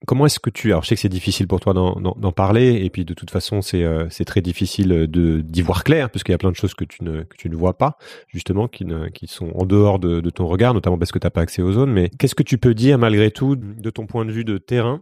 [0.07, 2.89] Comment est-ce que tu, alors je sais que c'est difficile pour toi d'en parler, et
[2.89, 6.55] puis de toute façon c'est très difficile d'y voir clair, puisqu'il y a plein de
[6.55, 9.65] choses que tu ne que tu ne vois pas, justement, qui ne qui sont en
[9.65, 11.91] dehors de, de ton regard, notamment parce que tu n'as pas accès aux zones.
[11.91, 15.01] Mais qu'est-ce que tu peux dire malgré tout de ton point de vue de terrain,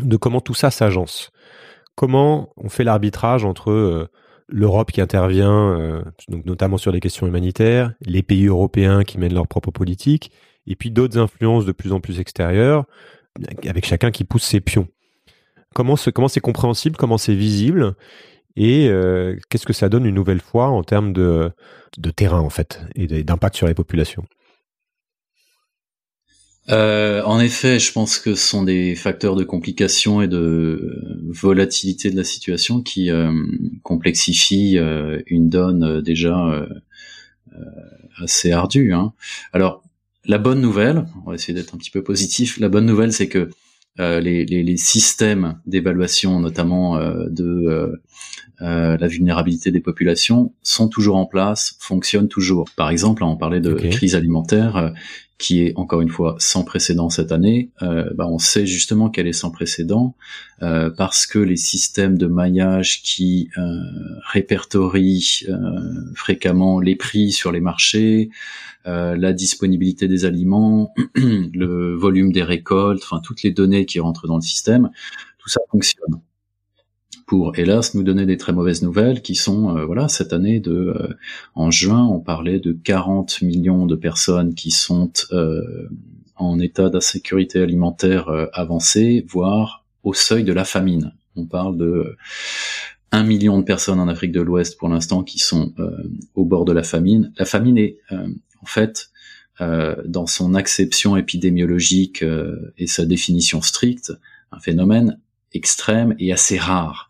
[0.00, 1.30] de comment tout ça s'agence?
[1.94, 4.08] Comment on fait l'arbitrage entre
[4.50, 9.34] l'Europe qui intervient, euh, donc notamment sur les questions humanitaires, les pays européens qui mènent
[9.34, 10.30] leur propre politique,
[10.66, 12.84] et puis d'autres influences de plus en plus extérieures,
[13.66, 14.88] avec chacun qui pousse ses pions.
[15.74, 17.94] Comment c'est compréhensible, comment c'est visible,
[18.56, 21.50] et euh, qu'est-ce que ça donne une nouvelle fois en termes de,
[21.98, 24.24] de terrain en fait et d'impact sur les populations?
[26.68, 32.10] Euh, en effet, je pense que ce sont des facteurs de complication et de volatilité
[32.10, 33.32] de la situation qui euh,
[33.82, 36.66] complexifient euh, une donne déjà
[38.22, 38.92] assez ardue.
[38.92, 39.12] Hein.
[39.52, 39.82] Alors,
[40.26, 43.28] la bonne nouvelle, on va essayer d'être un petit peu positif, la bonne nouvelle c'est
[43.28, 43.50] que
[43.98, 48.00] les, les, les, systèmes d'évaluation, notamment de
[48.60, 52.70] la vulnérabilité des populations, sont toujours en place, fonctionnent toujours.
[52.76, 54.94] Par exemple, on parlait de crise alimentaire
[55.40, 59.26] qui est encore une fois sans précédent cette année, euh, bah on sait justement qu'elle
[59.26, 60.14] est sans précédent
[60.62, 63.80] euh, parce que les systèmes de maillage qui euh,
[64.30, 65.54] répertorient euh,
[66.14, 68.28] fréquemment les prix sur les marchés,
[68.86, 74.26] euh, la disponibilité des aliments, le volume des récoltes, enfin toutes les données qui rentrent
[74.26, 74.90] dans le système,
[75.38, 76.20] tout ça fonctionne
[77.30, 80.72] pour hélas nous donner des très mauvaises nouvelles qui sont euh, voilà cette année de
[80.72, 81.14] euh,
[81.54, 85.88] en juin on parlait de 40 millions de personnes qui sont euh,
[86.34, 91.12] en état d'insécurité alimentaire avancée voire au seuil de la famine.
[91.36, 92.16] On parle de
[93.12, 95.72] un million de personnes en Afrique de l'Ouest pour l'instant qui sont
[96.34, 97.32] au bord de la famine.
[97.38, 99.10] La famine est en fait
[99.60, 102.24] dans son acception épidémiologique
[102.78, 104.14] et sa définition stricte
[104.50, 105.20] un phénomène
[105.52, 107.09] extrême et assez rare.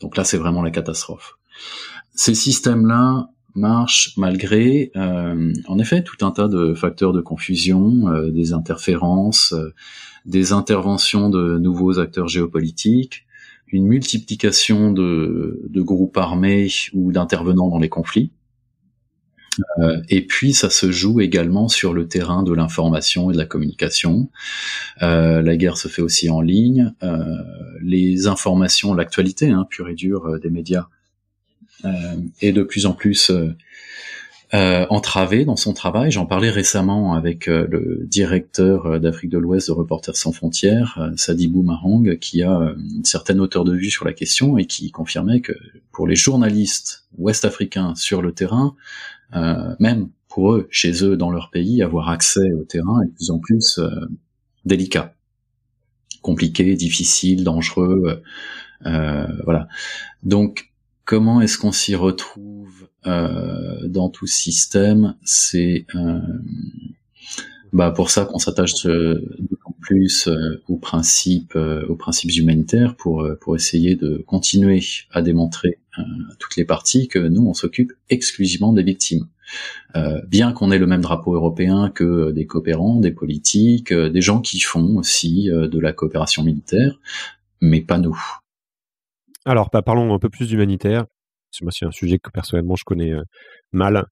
[0.00, 1.38] donc là, c'est vraiment la catastrophe.
[2.14, 9.54] Ces systèmes-là marche malgré, en effet, tout un tas de facteurs de confusion, des interférences,
[10.26, 13.26] des interventions de nouveaux acteurs géopolitiques,
[13.68, 18.32] une multiplication de, de groupes armés ou d'intervenants dans les conflits.
[19.78, 23.46] Euh, et puis ça se joue également sur le terrain de l'information et de la
[23.46, 24.28] communication.
[25.02, 26.92] Euh, la guerre se fait aussi en ligne.
[27.02, 27.24] Euh,
[27.82, 30.86] les informations, l'actualité hein, pure et dure des médias
[32.42, 33.30] est de plus en plus
[34.52, 36.10] euh, entravé dans son travail.
[36.10, 42.18] J'en parlais récemment avec le directeur d'Afrique de l'Ouest de Reporters sans frontières, Sadibou Mahang,
[42.18, 45.54] qui a une certaine hauteur de vue sur la question et qui confirmait que
[45.90, 48.74] pour les journalistes ouest-africains sur le terrain,
[49.32, 53.30] même pour eux, chez eux, dans leur pays, avoir accès au terrain est de plus
[53.30, 53.80] en plus
[54.64, 55.14] délicat,
[56.22, 58.22] compliqué, difficile, dangereux.
[58.82, 59.68] voilà.
[60.22, 60.70] Donc,
[61.04, 66.20] comment est-ce qu'on s'y retrouve euh, dans tout système, c'est euh,
[67.72, 73.56] bah pour ça qu'on s'attache beaucoup plus euh, aux principes, aux principes humanitaires pour pour
[73.56, 76.02] essayer de continuer à démontrer à
[76.38, 79.26] toutes les parties que nous on s'occupe exclusivement des victimes.
[80.28, 84.60] bien qu'on ait le même drapeau européen que des coopérants, des politiques, des gens qui
[84.60, 87.00] font aussi de la coopération militaire,
[87.60, 88.18] mais pas nous.
[89.44, 91.06] Alors, parlons un peu plus d'humanitaire
[91.70, 93.22] c'est un sujet que personnellement je connais euh,
[93.72, 94.06] mal.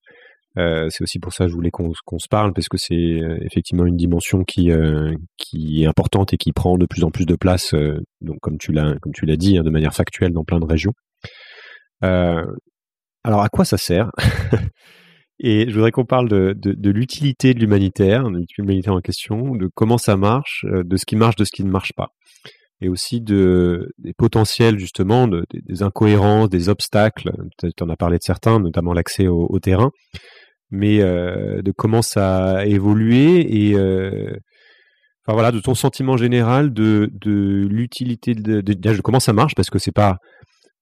[0.59, 3.39] Euh, c'est aussi pour ça que je voulais qu'on se parle parce que c'est euh,
[3.43, 4.71] effectivement une dimension qui
[5.37, 7.75] qui est importante et qui prend de plus en plus de place.
[8.41, 10.93] comme tu l'as dit hein, de manière factuelle dans plein de régions.
[12.03, 14.11] alors à quoi ça sert?
[15.41, 19.97] Et je voudrais qu'on parle de, l'utilité de l'humanitaire, de l'humanitaire en question, de comment
[19.97, 22.09] ça marche, de ce qui marche, de ce qui ne marche pas
[22.81, 27.33] et aussi de, des potentiels justement, de, des, incohérences, des obstacles.
[27.59, 29.91] Tu en as parlé de certains, notamment l'accès au, terrain,
[30.71, 34.37] mais euh, de comment ça a évolué et euh,
[35.25, 39.71] enfin voilà, de ton sentiment général de, de l'utilité de, de, comment ça marche, parce
[39.71, 40.19] que c'est pas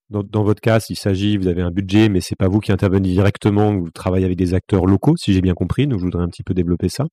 [0.08, 3.08] dans, votre cas, s'il s'agit, vous avez un budget, mais c'est pas vous qui intervenez
[3.08, 5.88] directement, vous travaillez avec des acteurs locaux, si j'ai bien compris.
[5.88, 7.06] Donc je voudrais un petit peu développer ça,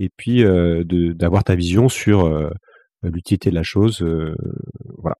[0.00, 2.28] et puis euh, d'avoir ta vision sur
[3.04, 4.04] l'utilité de la chose.
[4.96, 5.16] Voilà.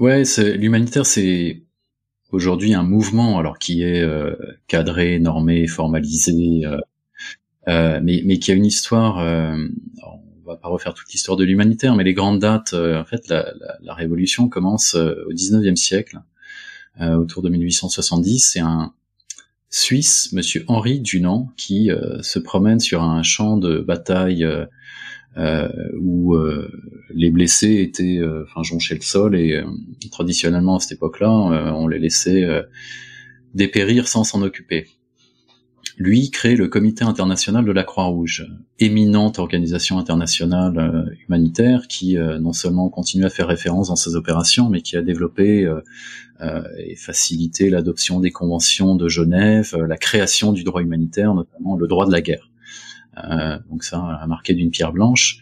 [0.00, 0.24] Ouais,
[0.56, 1.62] l'humanitaire, c'est
[2.30, 4.34] aujourd'hui un mouvement, alors qui est euh,
[4.66, 6.64] cadré, normé, formalisé,
[7.66, 9.18] mais, mais qui a une histoire.
[9.18, 13.52] on va pas refaire toute l'histoire de l'humanitaire, mais les grandes dates, en fait, la,
[13.58, 16.20] la, la, révolution commence au 19e siècle,
[17.00, 18.50] autour de 1870.
[18.52, 18.92] C'est un
[19.70, 24.46] Suisse, Monsieur Henri Dunant, qui se promène sur un champ de bataille
[25.36, 25.68] euh,
[26.00, 26.70] où euh,
[27.12, 29.64] les blessés étaient, euh, enfin, jonchaient le sol et
[30.12, 32.46] traditionnellement à cette époque-là, on les laissait
[33.54, 34.86] dépérir sans s'en occuper.
[35.96, 38.46] Lui crée le Comité international de la Croix-Rouge,
[38.78, 44.82] éminente organisation internationale humanitaire qui non seulement continue à faire référence dans ses opérations, mais
[44.82, 45.72] qui a développé
[46.78, 52.06] et facilité l'adoption des conventions de Genève, la création du droit humanitaire, notamment le droit
[52.06, 52.50] de la guerre.
[53.22, 55.38] Euh, donc ça a marqué d'une pierre blanche.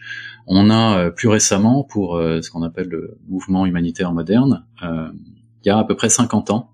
[0.47, 5.67] On a euh, plus récemment, pour euh, ce qu'on appelle le mouvement humanitaire moderne, il
[5.67, 6.69] y a à peu près 50 ans,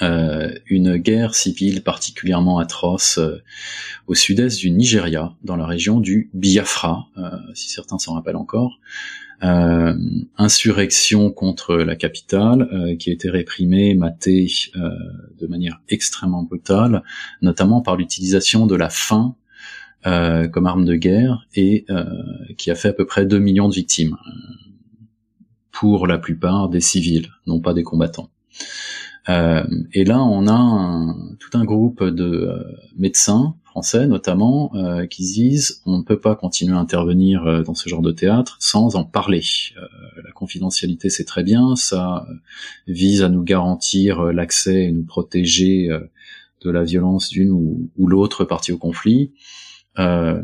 [0.00, 3.20] une guerre civile particulièrement atroce
[4.08, 7.06] au sud-est du Nigeria, dans la région du Biafra,
[7.54, 8.80] si certains s'en rappellent encore.
[9.40, 17.04] insurrection contre la capitale qui a été réprimée, matée de manière extrêmement brutale,
[17.42, 19.36] notamment par l'utilisation de la faim
[20.06, 22.04] euh, comme arme de guerre et euh,
[22.56, 24.16] qui a fait à peu près 2 millions de victimes,
[25.72, 28.30] pour la plupart des civils, non pas des combattants.
[29.28, 32.64] Euh, et là, on a tout un groupe de
[32.96, 34.72] médecins français notamment
[35.10, 38.94] qui disent on ne peut pas continuer à intervenir dans ce genre de théâtre sans
[38.94, 39.42] en parler.
[40.24, 42.26] la confidentialité c'est très bien, ça
[42.86, 45.90] vise à nous garantir l'accès et nous protéger
[46.62, 49.32] de la violence d'une ou l'autre partie au conflit.
[49.98, 50.42] Euh,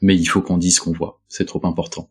[0.00, 2.08] mais il faut qu'on dise ce qu'on voit, c'est trop important.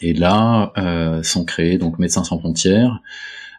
[0.00, 3.00] Et là euh, sont créés donc Médecins sans frontières,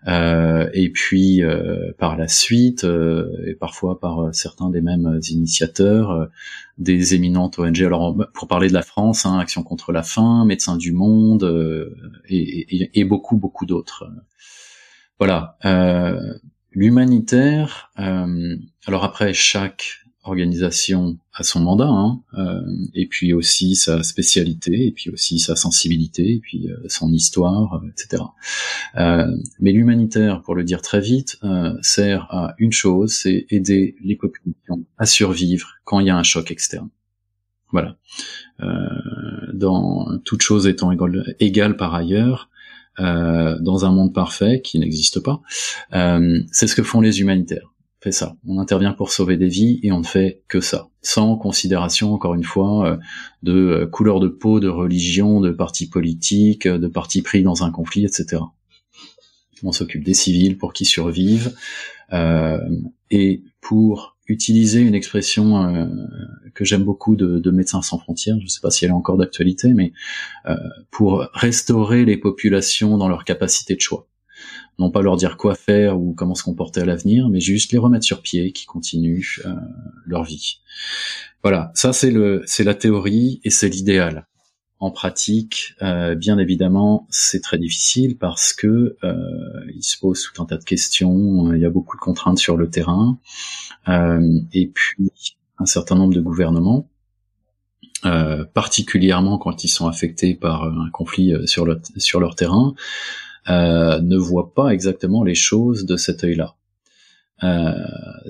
[0.08, 6.30] euh, et puis euh, par la suite, euh, et parfois par certains des mêmes initiateurs,
[6.78, 7.82] des éminentes ONG.
[7.82, 11.96] Alors pour parler de la France, hein, Action contre la faim, Médecins du Monde,
[12.28, 14.10] et, et, et, beaucoup beaucoup d'autres.
[15.20, 15.58] Voilà.
[16.72, 17.92] L'humanitaire.
[17.96, 22.62] alors après chaque organisation à son mandat, hein, euh,
[22.94, 27.76] et puis aussi sa spécialité, et puis aussi sa sensibilité, et puis euh, son histoire,
[27.76, 28.24] euh, etc.
[29.60, 31.40] mais l'humanitaire, pour le dire très vite,
[31.82, 36.24] sert à une chose, c'est aider les populations à survivre quand il y a un
[36.24, 36.90] choc externe.
[37.72, 37.98] Voilà.
[39.54, 42.50] dans toute chose étant égale, égale par ailleurs,
[42.98, 45.42] dans un monde parfait qui n'existe pas,
[46.52, 48.36] c'est ce que font les humanitaires fait ça.
[48.48, 52.36] On intervient pour sauver des vies et on ne fait que ça, sans considération, encore
[52.36, 52.98] une fois, euh,
[53.44, 57.64] de euh, couleur de peau, de religion, de parti politique, euh, de parti pris dans
[57.64, 58.44] un conflit, etc.
[59.64, 61.56] On s'occupe des civils pour qu'ils survivent
[63.10, 65.90] et pour utiliser une expression
[66.54, 69.18] que j'aime beaucoup de, Médecins sans frontières, je ne sais pas si elle est encore
[69.18, 69.94] d'actualité, mais
[70.92, 74.08] pour restaurer les populations dans leur capacité de choix
[74.80, 77.78] non pas leur dire quoi faire ou comment se comporter à l'avenir, mais juste les
[77.78, 79.54] remettre sur pied, qui continuent euh,
[80.06, 80.60] leur vie.
[81.44, 84.28] Voilà, ça c'est le c'est la théorie et c'est l'idéal.
[84.80, 89.16] En pratique, euh, bien évidemment, c'est très difficile parce que euh,
[89.76, 91.52] il se pose tout un tas de questions.
[91.56, 93.18] Il y a beaucoup de contraintes sur le terrain,
[93.88, 95.12] et puis
[95.58, 96.88] un certain nombre de gouvernements,
[98.54, 101.66] particulièrement quand ils sont affectés par un conflit sur,
[101.98, 102.76] sur leur terrain,
[103.50, 106.56] euh, ne voit pas exactement les choses de cet œil-là.
[107.44, 107.72] Euh,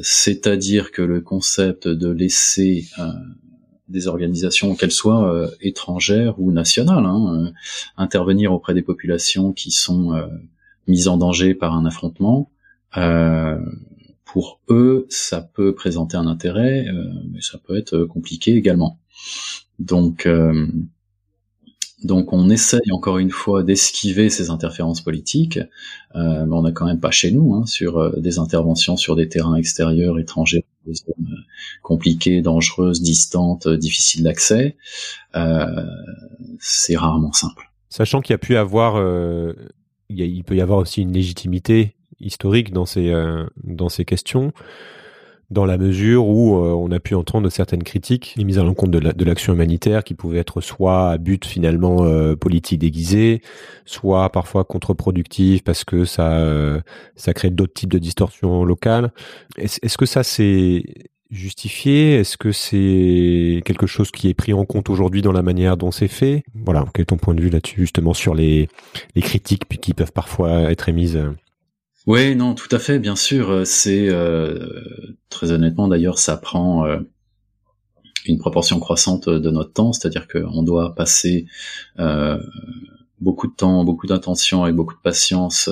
[0.02, 3.12] c'est-à-dire que le concept de laisser euh,
[3.88, 7.54] des organisations, qu'elles soient étrangères ou nationales, hein,
[7.96, 10.12] intervenir auprès des populations qui sont
[10.88, 12.52] mises en danger par un affrontement,
[14.26, 16.86] pour eux, ça peut présenter un intérêt,
[17.32, 19.00] mais ça peut être compliqué également.
[19.80, 20.28] Donc,
[22.04, 25.60] donc on essaye encore une fois d'esquiver ces interférences politiques,
[26.16, 29.16] euh, mais on n'a quand même pas chez nous hein, sur euh, des interventions sur
[29.16, 31.42] des terrains extérieurs, étrangers, des zones euh,
[31.82, 34.78] compliquées, dangereuses, distantes, difficiles d'accès.
[36.60, 37.72] c'est rarement simple.
[37.90, 39.02] Sachant qu'il y a pu avoir,
[40.10, 43.12] il, peut y avoir aussi une légitimité historique dans ces
[43.64, 44.52] dans ces questions
[45.50, 49.26] dans la mesure où euh, on a pu entendre certaines critiques mises à l'encontre de
[49.26, 53.42] l'action humanitaire qui pouvaient être soit à but finalement euh, politique déguisé,
[53.86, 56.82] soit parfois contre-productif parce que ça euh,
[57.16, 59.12] ça crée d'autres types de distorsions locales.
[59.58, 60.84] Est-ce que ça c'est
[61.32, 62.16] justifié?
[62.16, 65.92] Est-ce que c'est quelque chose qui est pris en compte aujourd'hui dans la manière dont
[65.92, 66.44] c'est fait?
[66.56, 68.68] Voilà, quel est ton point de vue là-dessus justement sur les,
[69.16, 71.18] les critiques qui peuvent parfois être émises
[72.08, 73.50] oui, non, tout à fait, bien sûr.
[73.50, 74.66] Euh, c'est euh,
[75.30, 77.00] très honnêtement d'ailleurs, ça prend euh,
[78.26, 81.48] une proportion croissante de notre temps, c'est-à-dire qu'on doit passer
[83.20, 85.70] beaucoup de temps, beaucoup d'attention et beaucoup de patience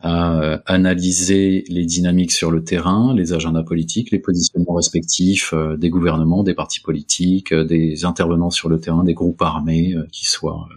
[0.00, 6.42] à analyser les dynamiques sur le terrain, les agendas politiques, les positionnements respectifs des gouvernements,
[6.42, 10.68] des partis politiques, des intervenants sur le terrain, des groupes armés, qui soient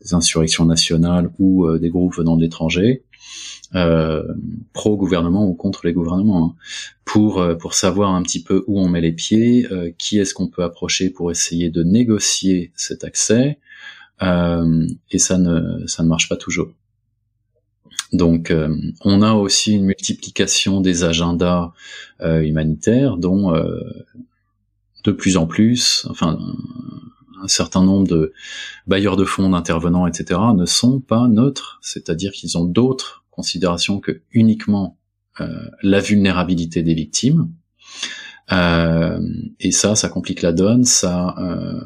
[0.00, 3.02] des insurrections nationales ou des groupes venant de l'étranger
[3.74, 4.22] euh,
[4.72, 6.54] pro-gouvernement ou contre les gouvernements, hein,
[7.04, 10.32] pour euh, pour savoir un petit peu où on met les pieds, euh, qui est-ce
[10.32, 13.58] qu'on peut approcher pour essayer de négocier cet accès,
[14.22, 16.70] et ça ne ça ne marche pas toujours.
[18.12, 18.52] Donc,
[19.04, 21.72] on a aussi une multiplication des agendas
[22.20, 23.52] humanitaires, dont
[25.04, 26.38] de plus en plus, enfin,
[27.42, 28.32] un certain nombre de
[28.86, 34.22] bailleurs de fonds, d'intervenants, etc., ne sont pas neutres, c'est-à-dire qu'ils ont d'autres considération que
[34.32, 34.98] uniquement
[35.40, 35.46] euh,
[35.84, 37.52] la vulnérabilité des victimes.
[38.50, 39.20] Euh,
[39.60, 41.80] et ça, ça complique la donne, ça euh,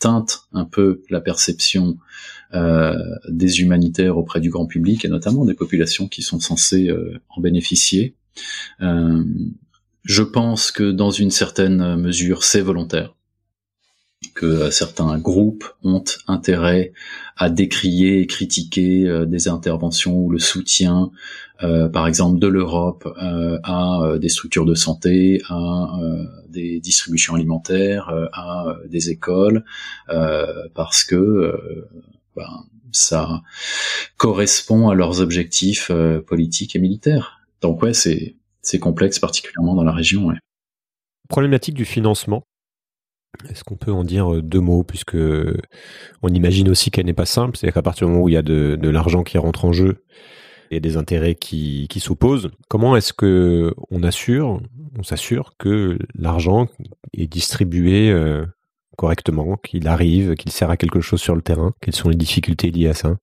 [0.00, 1.96] teinte un peu la perception
[3.28, 6.90] des humanitaires auprès du grand public et notamment des populations qui sont censées
[7.28, 8.14] en bénéficier.
[8.78, 13.15] je pense que dans une certaine mesure, c'est volontaire
[14.34, 16.92] que certains groupes ont intérêt
[17.36, 21.10] à décrier et critiquer euh, des interventions ou le soutien,
[21.62, 25.88] euh, par exemple, de l'Europe euh, à des structures de santé, à
[26.48, 29.64] des distributions alimentaires, à des écoles,
[30.74, 31.54] parce que
[32.34, 33.42] ben, ça
[34.16, 35.90] correspond à leurs objectifs
[36.26, 37.40] politiques et militaires.
[37.60, 40.32] Donc ouais, c'est complexe, particulièrement dans la région.
[41.28, 42.42] Problématique du financement.
[43.50, 45.16] Est-ce qu'on peut en dire euh, deux mots puisque
[46.22, 48.38] on imagine aussi qu'elle n'est pas simple, c'est-à-dire qu'à partir du moment où il y
[48.38, 50.04] a de, l'argent qui rentre en jeu
[50.70, 54.60] et des intérêts qui, s'opposent, comment est-ce que on assure,
[54.98, 56.68] on s'assure que l'argent
[57.12, 58.44] est distribué euh,
[58.96, 61.72] correctement, qu'il arrive, qu'il sert à quelque chose sur le terrain?
[61.80, 63.16] Quelles sont les difficultés liées à ça?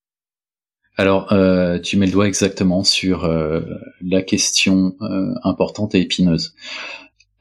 [0.95, 4.95] Alors, euh, tu mets le doigt exactement sur la question
[5.43, 6.53] importante et épineuse.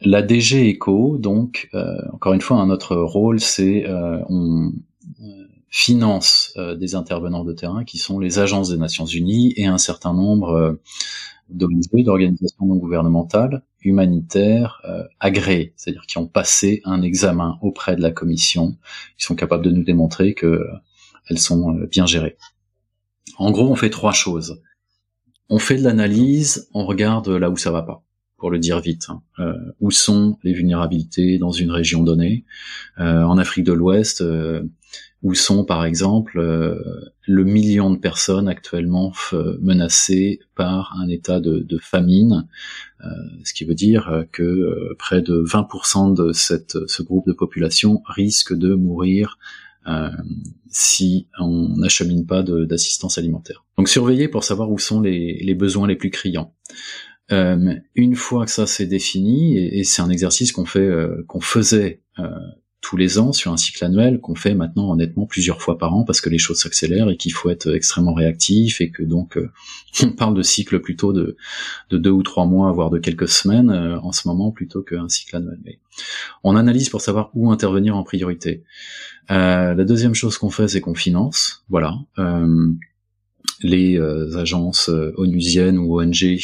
[0.05, 1.71] La DG Eco, donc,
[2.13, 4.73] encore une fois, un notre rôle, c'est on
[5.69, 10.13] finance des intervenants de terrain qui sont les agences des Nations Unies et un certain
[10.13, 10.79] nombre
[11.49, 18.11] d'organisations non gouvernementales, humanitaires, euh, agréées, c'est-à-dire qui ont passé un examen auprès de la
[18.11, 18.77] commission,
[19.19, 20.71] qui sont capables de nous démontrer que euh,
[21.29, 22.37] elles sont euh, bien gérées.
[23.39, 24.63] En gros, on fait trois choses.
[25.49, 28.03] On fait de l'analyse, on regarde là où ça va pas,
[28.43, 29.07] pour le dire vite.
[29.09, 29.23] Hein.
[29.39, 32.45] Euh, où sont les vulnérabilités dans une région donnée
[32.99, 34.23] En Afrique de l'Ouest,
[35.23, 36.75] où sont par exemple euh,
[37.27, 39.13] le million de personnes actuellement
[39.61, 42.49] menacées par un état de, famine,
[43.05, 43.09] euh,
[43.45, 48.53] ce qui veut dire que euh, près de 20% de ce groupe de population risque
[48.53, 49.39] de mourir
[50.69, 53.65] si on n'achemine pas d'assistance alimentaire.
[53.77, 56.55] Donc surveiller pour savoir où sont les besoins les plus criants.
[57.31, 60.91] Une fois que ça c'est défini, et, c'est un exercice qu'on fait,
[61.27, 62.03] qu'on faisait
[62.83, 66.05] tous les ans sur un cycle annuel qu'on fait maintenant honnêtement plusieurs fois par an
[66.05, 69.51] parce que les choses s'accélèrent et qu'il faut être extrêmement réactif et que donc euh,
[70.03, 71.37] on parle de cycle plutôt de,
[71.91, 75.09] de deux ou trois mois voire de quelques semaines euh, en ce moment plutôt qu'un
[75.09, 75.61] cycle annuel.
[75.65, 75.79] Mais
[76.43, 78.65] on analyse pour savoir où intervenir en priorité.
[79.31, 81.95] Euh, la deuxième chose qu'on fait c'est qu'on finance, voilà.
[83.63, 83.99] Les
[84.37, 86.39] agences onusiennes ou ONG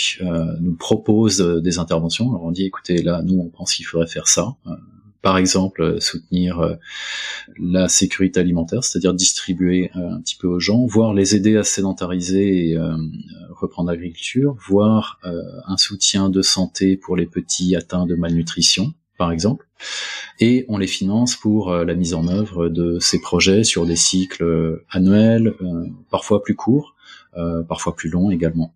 [0.61, 2.30] nous proposent des interventions.
[2.30, 4.57] Alors on dit écoutez là nous on pense qu'il faudrait faire ça
[5.22, 6.74] par exemple euh, soutenir euh,
[7.59, 11.64] la sécurité alimentaire, c'est-à-dire distribuer euh, un petit peu aux gens, voire les aider à
[11.64, 12.78] sédentariser et
[13.51, 19.66] reprendre l'agriculture, voire un soutien de santé pour les petits atteints de malnutrition, par exemple.
[20.40, 24.82] Et on les finance pour la mise en œuvre de ces projets sur des cycles
[24.90, 25.54] annuels,
[26.10, 26.94] parfois plus courts,
[27.68, 28.72] parfois plus longs également.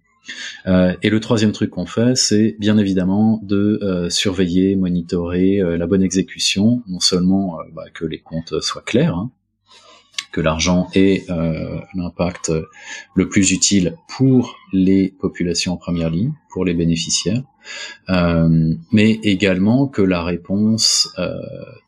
[0.67, 5.77] Euh, et le troisième truc qu'on fait, c'est bien évidemment de euh, surveiller, monitorer euh,
[5.77, 9.31] la bonne exécution, non seulement bah, que les comptes soient clairs, hein,
[10.33, 11.25] que l'argent ait
[11.95, 12.53] l'impact
[13.15, 17.43] le plus utile pour les populations en première ligne, pour les bénéficiaires,
[18.09, 21.15] mais également que la réponse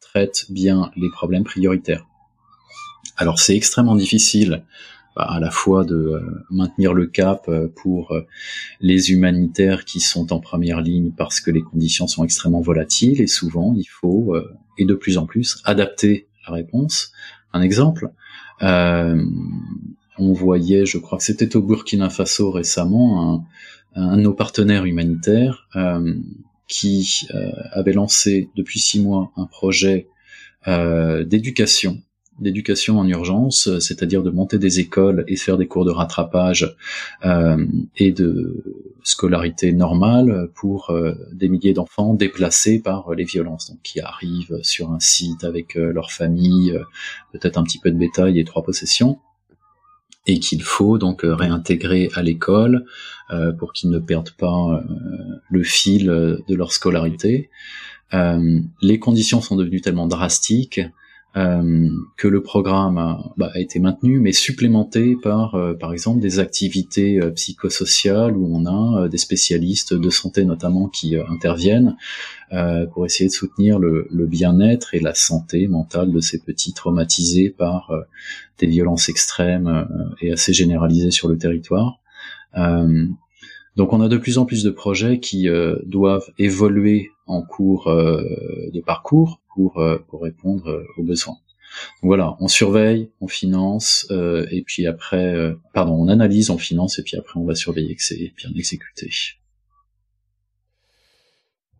[0.01, 2.07] traite bien les problèmes prioritaires.
[3.17, 4.65] Alors c'est extrêmement difficile
[5.17, 8.27] à la fois de euh, maintenir le cap euh, pour euh,
[8.81, 13.27] les humanitaires qui sont en première ligne parce que les conditions sont extrêmement volatiles et
[13.27, 14.37] souvent il faut,
[14.79, 17.13] et de plus en plus, adapter la réponse.
[17.53, 18.11] Un exemple,
[18.65, 23.45] on voyait, je crois que c'était au Burkina Faso récemment,
[23.95, 25.69] un, un de nos partenaires humanitaires
[26.67, 27.27] qui
[27.73, 30.09] avait lancé depuis six mois un projet
[30.67, 32.01] d'éducation
[32.41, 36.77] d'éducation en urgence, euh, c'est-à-dire de monter des écoles et faire des cours de rattrapage
[37.25, 37.65] euh,
[37.97, 38.63] et de
[39.03, 44.91] scolarité normale pour euh, des milliers d'enfants déplacés par les violences, donc qui arrivent sur
[44.91, 46.79] un site avec leur famille,
[47.33, 49.19] peut-être un petit peu de bétail et trois possessions,
[50.27, 52.87] et qu'il faut donc réintégrer à l'école
[53.59, 54.83] pour qu'ils ne perdent pas
[55.51, 57.51] le fil de leur scolarité.
[58.13, 60.81] les conditions sont devenues tellement drastiques
[61.37, 66.21] euh, que le programme a, bah, a, été maintenu, mais supplémenté par, euh, par exemple,
[66.21, 71.97] des activités euh, psychosociales où on a des spécialistes de santé notamment qui interviennent
[72.93, 77.51] pour essayer de soutenir le, le bien-être et la santé mentale de ces petits traumatisés
[77.51, 77.91] par
[78.59, 79.89] des violences extrêmes
[80.21, 81.99] et assez généralisées sur le territoire.
[83.77, 85.49] Donc on a de plus en plus de projets qui
[85.85, 91.37] doivent évoluer en cours de parcours pour, euh, répondre euh, aux besoins.
[92.03, 95.35] voilà, on surveille, on finance, euh, et puis après,
[95.73, 99.09] pardon, on analyse, on finance, et puis après on va surveiller que c'est bien exécuté.
[99.11, 99.35] Je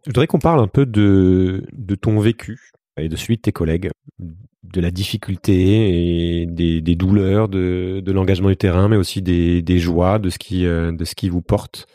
[0.07, 4.81] voudrais qu'on parle un peu de, de ton vécu et de de tes collègues, de
[4.81, 10.39] la difficulté et des, douleurs de, l'engagement du terrain, mais aussi des, joies, de ce
[10.39, 11.87] qui, de ce qui vous porte.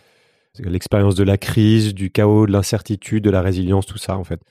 [0.59, 4.41] L'expérience de la crise, du chaos, de l'incertitude, de la résilience, tout ça en fait.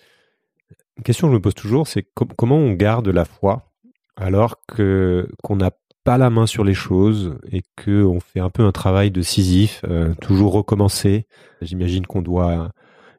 [0.97, 3.73] Une question que je me pose toujours, c'est comment on garde la foi
[4.17, 5.71] alors que qu'on n'a
[6.03, 9.83] pas la main sur les choses et qu'on fait un peu un travail de Sisyphe,
[9.89, 11.27] euh, toujours recommencer?
[11.63, 12.73] J'imagine qu'on doit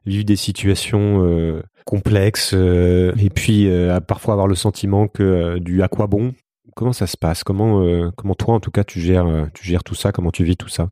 [0.04, 3.68] vivre des situations euh, complexes euh, et puis
[4.06, 6.34] parfois avoir le sentiment que du à quoi bon.
[6.76, 7.42] Comment ça se passe?
[7.44, 10.12] Comment comment toi en tout cas tu gères tu gères tout ça?
[10.12, 10.90] Comment tu vis tout ça?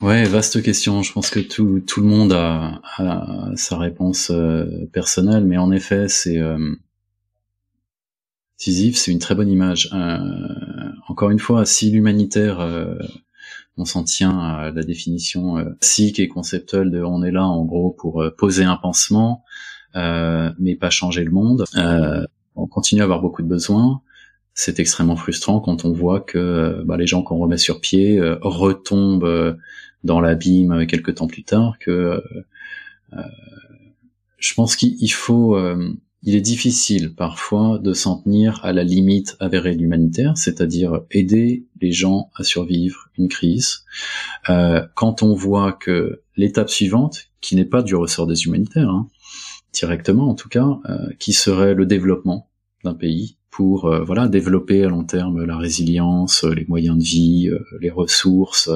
[0.00, 1.02] Ouais, vaste question.
[1.02, 2.80] Je pense que tout, tout le monde a,
[3.56, 6.74] sa réponse euh, personnelle, mais en effet, c'est euh,
[8.56, 9.90] c'est une très bonne image.
[9.92, 10.18] Euh,
[11.08, 12.60] encore une fois, si l'humanitaire
[13.78, 17.90] on s'en tient à la définition euh, et conceptuelle de on est là en gros
[17.90, 19.46] pour euh, poser un pansement, euh,
[19.94, 21.64] mais pas changer le monde.
[21.76, 22.24] Euh,
[22.56, 24.00] on continue à avoir beaucoup de besoins.
[24.54, 29.56] C'est extrêmement frustrant quand on voit que bah, les gens qu'on remet sur pied retombent
[30.04, 31.78] dans l'abîme quelques temps plus tard.
[31.78, 32.22] Que
[34.38, 35.56] je pense qu'il faut
[36.22, 41.64] il est difficile parfois de s'en tenir à la limite avérée de l'humanitaire, c'est-à-dire aider
[41.80, 43.84] les gens à survivre une crise,
[44.48, 49.08] euh, quand on voit que l'étape suivante, qui n'est pas du ressort des humanitaires, hein,
[49.78, 52.50] directement en tout cas, euh, qui serait le développement
[52.84, 57.50] d'un pays pour euh, voilà développer à long terme la résilience, les moyens de vie,
[57.80, 58.70] les ressources,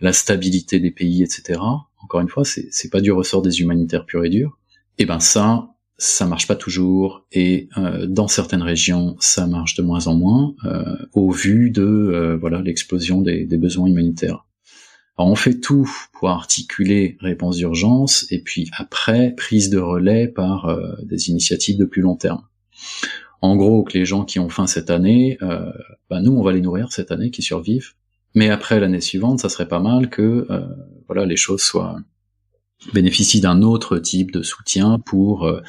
[0.00, 1.60] la stabilité des pays, etc.
[2.02, 4.58] Encore une fois, c'est c'est pas du ressort des humanitaires purs et durs.
[4.98, 9.82] Et ben ça, ça marche pas toujours et euh, dans certaines régions ça marche de
[9.82, 14.44] moins en moins euh, au vu de euh, voilà l'explosion des, besoins humanitaires.
[15.18, 20.94] On fait tout pour articuler réponse d'urgence et puis après prise de relais par euh,
[21.02, 22.42] des initiatives de plus long terme.
[23.40, 25.38] En gros que les gens qui ont faim cette année,
[26.10, 27.92] bah nous on va les nourrir cette année qui survivent,
[28.34, 30.48] mais après l'année suivante ça serait pas mal que
[31.06, 31.96] voilà les choses soient
[32.92, 35.60] bénéficient d'un autre type de soutien pour euh,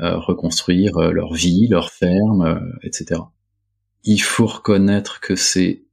[0.00, 3.20] euh, reconstruire euh, leur vie, leur ferme, etc.
[4.04, 5.84] Il faut reconnaître que c'est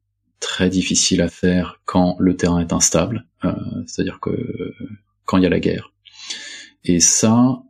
[0.43, 3.25] très difficile à faire quand le terrain est instable,
[3.87, 4.73] c'est-à-dire que
[5.25, 5.93] quand il y a la guerre.
[6.83, 7.63] Et ça,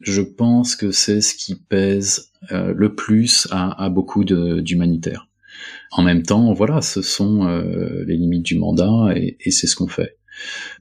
[0.00, 5.28] je pense que c'est ce qui pèse le plus à, beaucoup d'humanitaires.
[5.92, 7.46] En même temps, voilà, ce sont
[8.06, 10.16] les limites du mandat et, et c'est ce qu'on fait.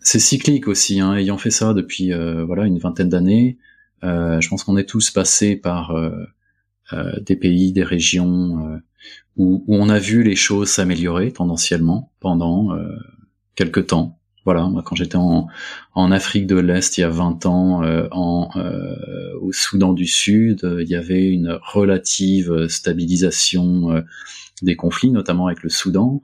[0.01, 3.57] C'est cyclique aussi, hein, ayant fait ça depuis euh, voilà une vingtaine d'années.
[4.03, 6.11] Euh, je pense qu'on est tous passés par euh,
[7.21, 8.79] des pays, des régions
[9.37, 12.77] où, où, on a vu les choses s'améliorer tendanciellement pendant
[13.55, 14.19] quelques temps.
[14.45, 15.47] Voilà, moi quand j'étais en,
[15.95, 17.81] en Afrique de l'Est il y a 20 ans,
[18.11, 18.49] en,
[19.41, 24.03] au Soudan du Sud, il y avait une relative stabilisation
[24.61, 26.21] des conflits, notamment avec le Soudan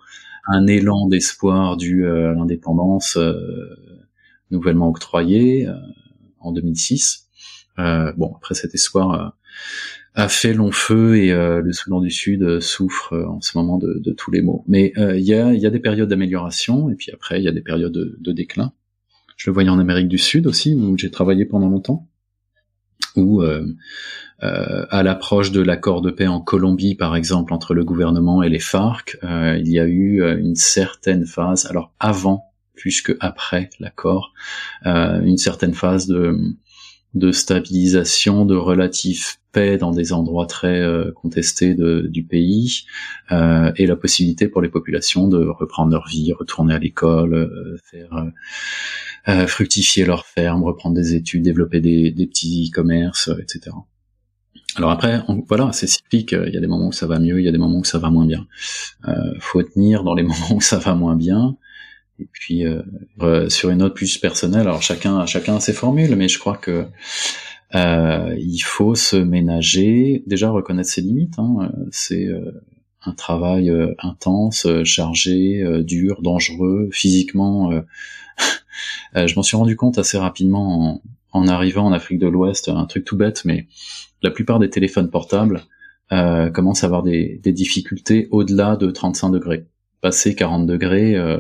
[0.48, 3.36] un élan d'espoir dû euh, à l'indépendance euh,
[4.50, 5.76] nouvellement octroyée euh,
[6.40, 7.28] en 2006.
[7.78, 9.36] Bon, après cet espoir
[10.14, 14.32] a fait long feu et le Soudan du Sud souffre en ce moment de, tous
[14.32, 14.64] les maux.
[14.68, 17.94] Mais il y, a, des périodes d'amélioration et puis après il y a des périodes
[17.94, 18.74] de, déclin.
[19.38, 22.08] Je le voyais en Amérique du Sud aussi où j'ai travaillé pendant longtemps,
[23.16, 23.42] où
[24.44, 28.50] euh, à l'approche de l'accord de paix en Colombie, par exemple, entre le gouvernement et
[28.50, 33.16] les FARC, euh, il y a eu euh, une certaine phase, alors avant plus que
[33.20, 34.34] après l'accord,
[34.84, 36.36] une certaine phase de,
[37.14, 40.82] de stabilisation, de relative paix dans des endroits très
[41.16, 42.86] contestés de, du pays,
[43.32, 50.06] et la possibilité pour les populations de reprendre leur vie, retourner à l'école, faire fructifier
[50.06, 53.72] leur ferme, reprendre des études, développer des, des petits commerces, etc.
[54.76, 56.32] Alors après, voilà, c'est cyclique.
[56.32, 57.84] Il y a des moments où ça va mieux, il y a des moments où
[57.84, 58.48] ça va moins bien.
[59.08, 61.58] Euh, faut tenir dans les moments où ça va moins bien.
[62.22, 62.82] Et puis euh,
[63.22, 66.58] euh, sur une note plus personnelle, alors chacun, chacun a ses formules, mais je crois
[66.58, 66.86] que
[67.76, 71.40] euh, il faut se ménager, déjà reconnaître ses limites.
[71.40, 72.30] Hein, c'est
[73.04, 77.72] un travail intense, chargé, dur, dangereux, physiquement.
[79.16, 81.02] je m'en suis rendu compte assez rapidement en,
[81.32, 83.68] en arrivant en Afrique de l'Ouest, un truc tout bête, mais
[84.22, 85.64] la plupart des téléphones portables
[86.12, 89.66] euh, commencent à avoir des, difficultés au-delà de 35 degrés.
[90.02, 91.38] Passé 40 degrés, euh,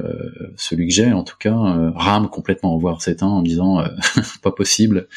[0.55, 3.83] celui que j'ai en tout cas euh, rame complètement, voire s'éteint en disant
[4.43, 5.07] pas possible.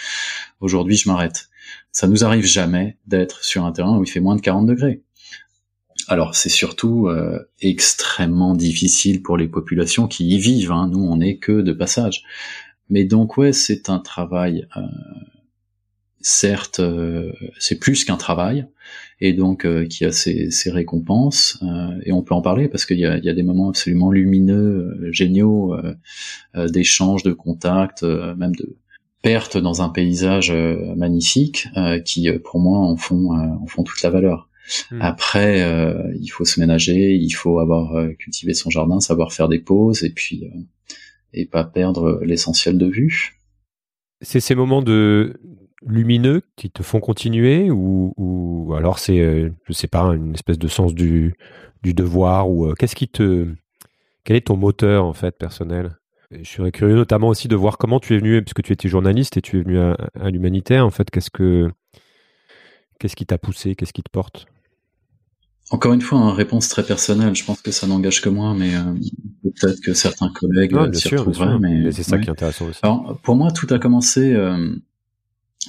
[0.61, 1.51] Aujourd'hui, je m'arrête.
[1.93, 5.03] Ça nous arrive jamais d'être sur un terrain où il fait moins de 40 degrés.
[6.09, 7.09] Alors c'est surtout
[7.61, 10.73] extrêmement difficile pour les populations qui y vivent.
[10.73, 10.89] Hein.
[10.91, 12.25] Nous, on n'est que de passage.
[12.91, 14.67] Mais donc ouais, c'est un travail
[16.25, 18.67] certes, euh, c'est plus qu'un travail,
[19.21, 22.99] et donc euh, qui a ses, récompenses, euh, et on peut en parler parce qu'il
[22.99, 25.77] y a, des moments absolument lumineux, géniaux,
[26.55, 28.77] d'échanges, de contacts, même de
[29.23, 30.53] pertes dans un paysage
[30.97, 31.69] magnifique,
[32.05, 34.49] qui pour moi en font, en font toute la valeur.
[34.91, 35.01] Hmm.
[35.01, 35.61] Après,
[36.21, 40.11] il faut se ménager, il faut avoir cultivé son jardin, savoir faire des pauses, et
[40.11, 40.45] puis
[41.33, 43.41] et pas perdre l'essentiel de vue.
[44.21, 45.41] C'est ces moments de,
[45.87, 50.68] lumineux qui te font continuer ou, alors c'est, euh, je sais pas, une espèce de
[50.68, 51.35] sens du,
[51.82, 53.49] du devoir ou euh, qu'est-ce qui te,
[54.24, 55.97] quel est ton moteur en fait personnel?
[56.30, 59.37] Je serais curieux notamment aussi de voir comment tu es venu, puisque tu étais journaliste
[59.37, 61.70] et tu es venu à, l'humanitaire en fait, qu'est-ce que,
[62.99, 64.47] qu'est-ce qui t'a poussé, qu'est-ce qui te porte?
[65.70, 67.35] Encore une fois, une réponse très personnelle.
[67.35, 68.82] Je pense que ça n'engage que moi, mais euh,
[69.43, 71.59] peut-être que certains collègues bien s'y retrouveraient.
[71.59, 72.22] Mais, Mais c'est ça ouais.
[72.22, 72.80] qui est intéressant aussi.
[72.82, 74.76] Alors, pour moi, tout a commencé euh,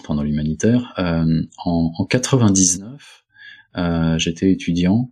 [0.04, 0.93] pendant l'humanitaire.
[1.00, 3.24] Euh, en, en 99,
[3.78, 5.12] euh, j'étais étudiant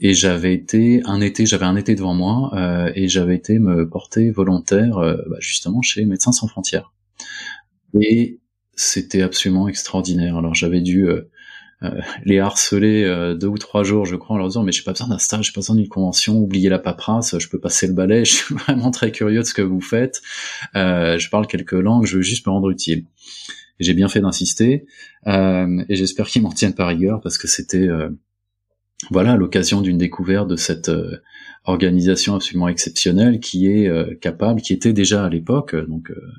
[0.00, 3.88] et j'avais été un été, j'avais un été devant moi euh, et j'avais été me
[3.88, 6.92] porter volontaire bah, justement chez Médecins sans frontières.
[8.00, 8.40] Et
[8.74, 10.36] c'était absolument extraordinaire.
[10.36, 11.06] Alors j'avais dû
[12.24, 15.08] les harceler deux ou trois jours, je crois, en leur disant mais j'ai pas besoin
[15.08, 18.24] d'un stage, j'ai pas besoin d'une convention, oubliez la paperasse, je peux passer le balai,
[18.24, 20.22] je suis vraiment très curieux de ce que vous faites.
[20.74, 23.04] Je parle quelques langues, je veux juste me rendre utile.
[23.80, 24.86] J'ai bien fait d'insister
[25.26, 28.10] euh, et j'espère qu'ils m'en tiennent par rigueur parce que c'était euh,
[29.10, 31.18] voilà l'occasion d'une découverte de cette euh,
[31.64, 36.32] organisation absolument exceptionnelle qui est euh, capable, qui était déjà à l'époque, euh, donc euh,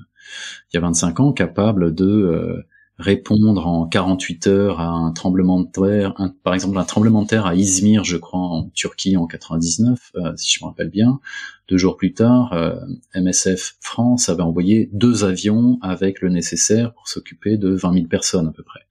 [0.72, 2.66] il y a 25 ans, capable de
[2.98, 7.28] répondre en 48 heures à un tremblement de terre, un- par exemple un tremblement de
[7.28, 11.20] terre à Izmir, je crois, en Turquie en 99, euh, si je me rappelle bien.
[11.68, 12.76] Deux jours plus tard, euh,
[13.14, 18.48] MSF France avait envoyé deux avions avec le nécessaire pour s'occuper de 20 000 personnes
[18.48, 18.82] à peu près.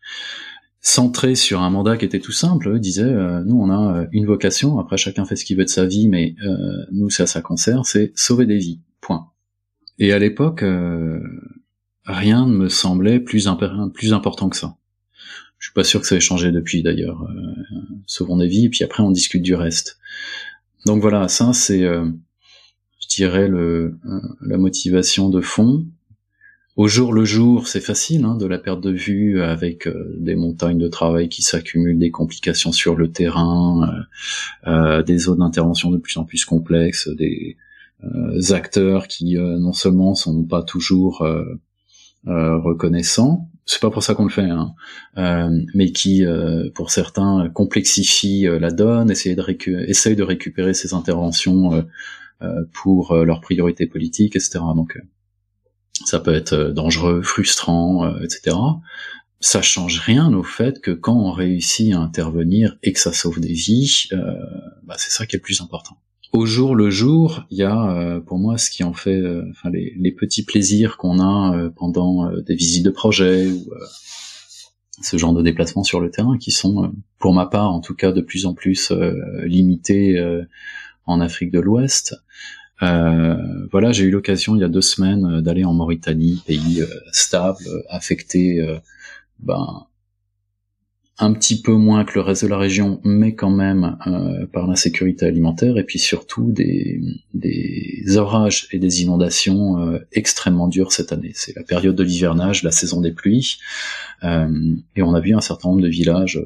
[0.81, 4.07] Centré sur un mandat qui était tout simple, eux disaient euh, nous on a euh,
[4.13, 7.27] une vocation, après chacun fait ce qu'il veut de sa vie, mais euh, nous ça
[7.27, 8.81] ça concerne, c'est sauver des vies.
[9.01, 9.29] Point.
[9.99, 11.21] Et à l'époque, euh,
[12.05, 14.77] rien ne me semblait plus, important que ça.
[15.59, 17.23] Je suis pas sûr que ça ait changé depuis d'ailleurs.
[17.23, 17.63] Euh,
[18.07, 19.99] sauvons des vies, puis après on discute du reste.
[20.87, 22.07] Donc voilà, ça c'est, euh,
[23.01, 25.87] je dirais, le, euh, la motivation de fond.
[26.77, 30.35] Au jour le jour, c'est facile hein, de la perte de vue avec euh, des
[30.35, 34.05] montagnes de travail qui s'accumulent, des complications sur le terrain,
[34.67, 37.57] euh, des zones d'intervention de plus en plus complexes, des
[38.51, 41.27] acteurs qui non seulement sont pas toujours
[42.27, 44.75] euh, reconnaissants, c'est pas pour ça qu'on le fait, hein,
[45.17, 51.87] euh, mais qui, euh, pour certains, complexifient euh, la donne, essayent de, récupérer ces interventions
[52.75, 54.59] pour leurs priorités politiques, etc.
[54.77, 55.01] Donc,
[56.05, 58.57] ça peut être dangereux, frustrant, etc.
[59.41, 63.41] Ça change rien au fait que quand on réussit à intervenir et que ça sauve
[63.41, 64.09] des vies,
[64.83, 65.97] bah, c'est ça qui est le plus important.
[66.35, 69.45] Au jour le jour, il y a euh, pour moi ce qui en fait, euh,
[69.51, 73.71] enfin les, petits plaisirs qu'on a euh, pendant des visites de projet ou
[75.01, 78.11] ce genre de déplacements sur le terrain qui sont, pour ma part en tout cas,
[78.11, 78.91] de plus en plus
[79.45, 80.21] limités
[81.07, 82.17] en Afrique de l'Ouest.
[82.81, 86.83] Voilà, j'ai eu l'occasion il y a deux semaines d'aller en Mauritanie, pays
[87.13, 88.81] stable, affecté,
[89.39, 89.87] ben,
[91.19, 94.67] un petit peu moins que le reste de la région, mais quand même euh, par
[94.67, 97.01] l'insécurité alimentaire et puis surtout des,
[98.17, 101.31] orages et des inondations euh, extrêmement dures cette année.
[101.35, 103.59] C'est la période de l'hivernage, la saison des pluies,
[104.25, 106.43] euh, et on a vu un certain nombre de villages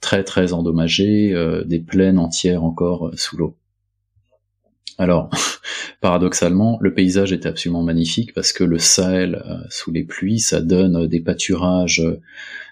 [0.00, 1.34] très très endommagés,
[1.64, 3.56] des plaines entières encore sous l'eau.
[4.98, 5.30] Alors,
[6.00, 11.08] paradoxalement, le paysage était absolument magnifique parce que le Sahel sous les pluies, ça donne
[11.08, 12.02] des pâturages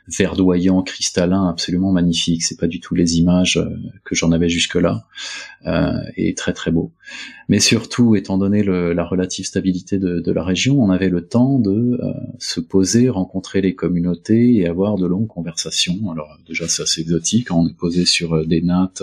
[0.09, 2.43] verdoyants, cristallins, absolument magnifiques.
[2.43, 3.71] C'est pas du tout les images euh,
[4.05, 5.07] que j'en avais jusque-là,
[5.67, 6.93] euh, et très très beau.
[7.49, 11.27] Mais surtout, étant donné le- la relative stabilité de, de la région, on avait le
[11.27, 16.11] temps de euh, se poser, rencontrer les communautés et avoir de longues conversations.
[16.11, 19.03] Alors déjà, c'est assez exotique, hein, on est posé sur euh, des nattes.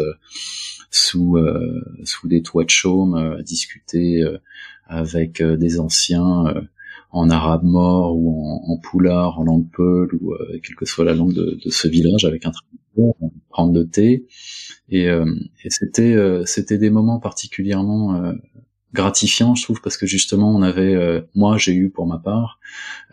[0.93, 1.37] sous
[2.03, 4.23] sous des toits de chaume à discuter
[4.87, 6.53] avec des anciens
[7.11, 11.05] en arabe mort ou en, en poulard, en langue peul ou euh, quelle que soit
[11.05, 14.25] la langue de, de ce village avec un traducteur, prendre le thé.
[14.89, 15.25] Et, euh,
[15.63, 18.33] et c'était euh, c'était des moments particulièrement euh,
[18.93, 22.59] gratifiants je trouve parce que justement on avait euh, moi j'ai eu pour ma part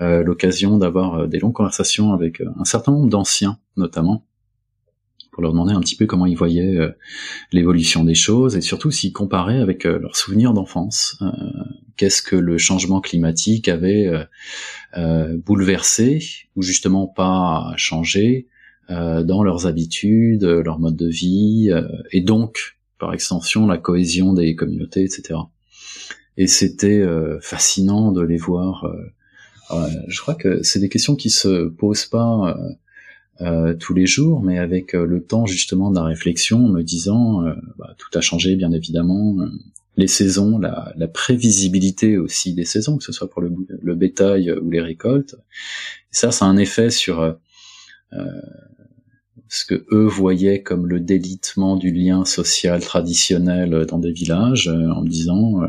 [0.00, 4.24] euh, l'occasion d'avoir des longues conversations avec un certain nombre d'anciens notamment
[5.38, 6.90] pour leur demander un petit peu comment ils voyaient euh,
[7.52, 11.16] l'évolution des choses et surtout s'ils comparaient avec euh, leurs souvenirs d'enfance.
[11.22, 11.30] Euh,
[11.96, 14.08] Qu'est-ce que le changement climatique avait
[15.44, 16.20] bouleversé
[16.54, 18.46] ou justement pas changé
[18.88, 21.72] dans leurs habitudes, leur mode de vie
[22.12, 25.40] et donc par extension la cohésion des communautés, etc.
[26.36, 27.04] Et c'était
[27.40, 28.86] fascinant de les voir.
[30.06, 32.56] je crois que c'est des questions qui se posent pas.
[33.40, 36.82] Euh, tous les jours, mais avec euh, le temps justement de la réflexion, en me
[36.82, 39.46] disant euh, bah, tout a changé bien évidemment, euh,
[39.96, 44.52] les saisons, la, la prévisibilité aussi des saisons, que ce soit pour le, le bétail
[44.52, 45.36] ou les récoltes.
[46.10, 47.36] Ça, ça a un effet sur
[49.48, 55.02] ce que eux voyaient comme le délitement du lien social traditionnel dans des villages, en
[55.02, 55.62] me disant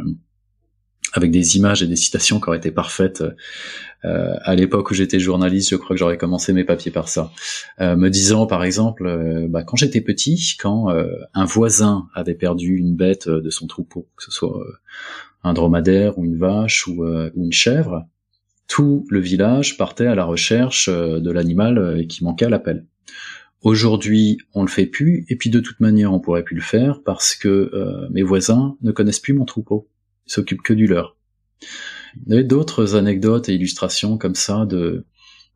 [1.13, 3.23] avec des images et des citations qui auraient été parfaites.
[4.05, 7.31] Euh, à l'époque où j'étais journaliste, je crois que j'aurais commencé mes papiers par ça,
[7.81, 12.35] euh, me disant par exemple, euh, bah, quand j'étais petit, quand euh, un voisin avait
[12.35, 14.63] perdu une bête de son troupeau, que ce soit
[15.43, 18.05] un dromadaire ou une vache ou, ou, une chèvre,
[18.67, 22.85] tout le village partait à la recherche de l'animal qui manquait à l'appel.
[23.61, 27.01] Aujourd'hui, on le fait plus, et puis de toute manière, on pourrait plus le faire
[27.03, 27.71] parce que
[28.11, 29.89] mes voisins ne connaissent plus mon troupeau
[30.31, 31.15] s'occupe que du leur.
[32.25, 35.05] Il y avait d'autres anecdotes et illustrations comme ça de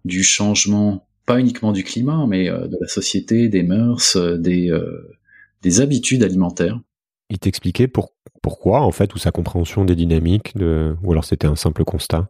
[0.06, 4.70] du changement, pas uniquement du climat, mais euh, de la société, des mœurs, euh, des,
[4.70, 5.18] euh,
[5.62, 6.80] des habitudes alimentaires.
[7.30, 11.48] Il t'expliquait pour, pourquoi, en fait, ou sa compréhension des dynamiques, de, ou alors c'était
[11.48, 12.30] un simple constat?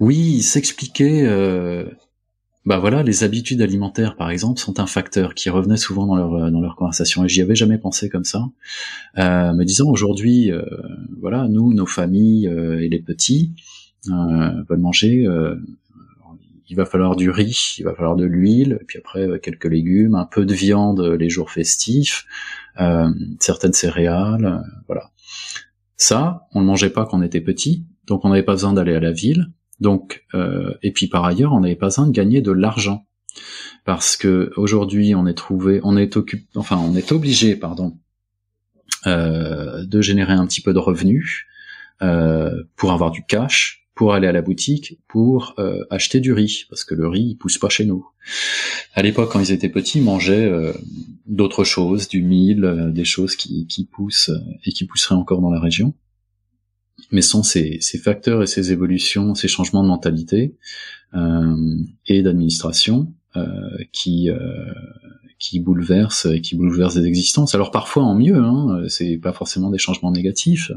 [0.00, 1.26] Oui, il s'expliquait
[2.66, 6.34] bah voilà, les habitudes alimentaires, par exemple, sont un facteur qui revenait souvent dans leur
[6.34, 7.24] euh, dans leur conversation.
[7.24, 8.44] Et j'y avais jamais pensé comme ça,
[9.18, 10.64] euh, me disant aujourd'hui, euh,
[11.20, 13.52] voilà, nous, nos familles et les petits
[14.08, 15.26] veulent manger.
[16.68, 20.26] il va falloir du riz, il va falloir de l'huile, puis après quelques légumes, un
[20.26, 22.26] peu de viande les jours festifs,
[23.40, 25.10] certaines céréales, voilà.
[25.96, 28.94] Ça, on ne mangeait pas quand on était petit, donc on n'avait pas besoin d'aller
[28.94, 29.50] à la ville.
[29.80, 33.06] Donc, euh, et puis par ailleurs, on n'avait pas besoin de gagner de l'argent.
[33.84, 37.98] Parce que aujourd'hui, on est trouvé, on est occupé, enfin, on est obligé, pardon,
[39.06, 41.44] euh, de générer un petit peu de revenus
[42.02, 46.64] euh, pour avoir du cash, pour aller à la boutique, pour euh, acheter du riz,
[46.68, 48.06] parce que le riz, il pousse pas chez nous.
[48.94, 50.72] À l'époque, quand ils étaient petits, ils mangeaient euh,
[51.26, 54.30] d'autres choses, du mil, euh, des choses qui, qui poussent
[54.64, 55.94] et qui pousseraient encore dans la région
[57.12, 60.54] mais sont ces, ces, facteurs et ces évolutions, ces changements de mentalité
[61.14, 61.76] euh,
[62.06, 63.46] et d'administration euh,
[63.92, 64.72] qui euh,
[65.38, 67.54] qui bouleversent qui bouleversent des existences.
[67.54, 70.72] Alors parfois en mieux, hein, c'est pas forcément des changements négatifs.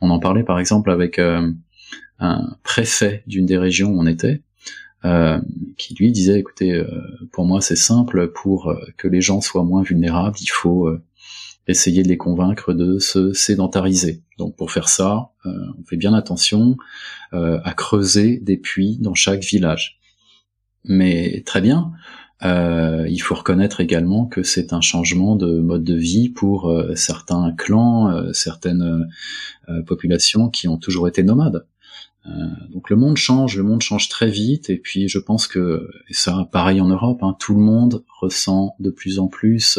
[0.00, 1.50] On en parlait par exemple avec euh,
[2.20, 4.42] un préfet d'une des régions où on était,
[5.04, 5.40] euh,
[5.76, 6.86] qui lui disait écoutez, euh,
[7.32, 10.90] pour moi c'est simple, pour que les gens soient moins vulnérables, il faut
[11.68, 14.22] essayer de les convaincre de se sédentariser.
[14.38, 16.76] Donc pour faire ça, euh, on fait bien attention
[17.34, 20.00] euh, à creuser des puits dans chaque village.
[20.84, 21.92] Mais très bien,
[22.42, 27.52] euh, il faut reconnaître également que c'est un changement de mode de vie pour certains
[27.52, 29.08] clans, certaines
[29.86, 31.66] populations qui ont toujours été nomades.
[32.70, 36.14] donc le monde change, le monde change très vite, et puis je pense que, et
[36.14, 39.78] ça pareil en Europe, hein, tout le monde ressent de plus en plus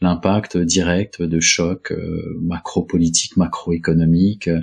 [0.00, 4.60] l'impact direct de chocs euh, macro-politiques, macroéconomiques, euh,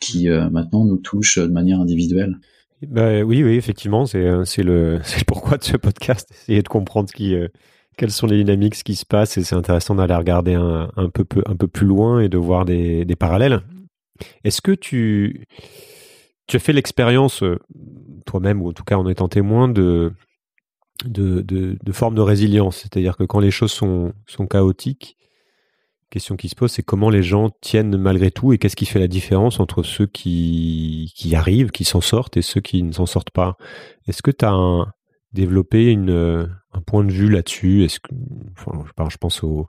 [0.00, 2.38] qui euh, maintenant nous touchent de manière individuelle.
[2.82, 4.22] Bah, oui, oui, effectivement, c'est
[4.62, 7.34] le c'est pourquoi de ce podcast, essayer de comprendre qui
[7.96, 11.08] quelles sont les dynamiques, ce qui se passe, et c'est intéressant d'aller regarder un, un,
[11.08, 13.62] peu, un peu plus loin et de voir des, des parallèles.
[14.44, 15.46] Est-ce que tu,
[16.46, 17.42] tu as fait l'expérience,
[18.26, 20.12] toi-même, ou en tout cas en étant témoin, de,
[21.04, 22.78] de, de, de forme de résilience.
[22.78, 25.16] C'est-à-dire que quand les choses sont, sont chaotiques,
[26.10, 29.00] question qui se pose, c'est comment les gens tiennent malgré tout et qu'est-ce qui fait
[29.00, 33.06] la différence entre ceux qui, qui arrivent, qui s'en sortent et ceux qui ne s'en
[33.06, 33.56] sortent pas.
[34.06, 34.86] Est-ce que tu as
[35.32, 37.84] développé une, un point de vue là-dessus?
[37.84, 38.14] Est-ce que,
[38.52, 39.66] enfin, je pense au,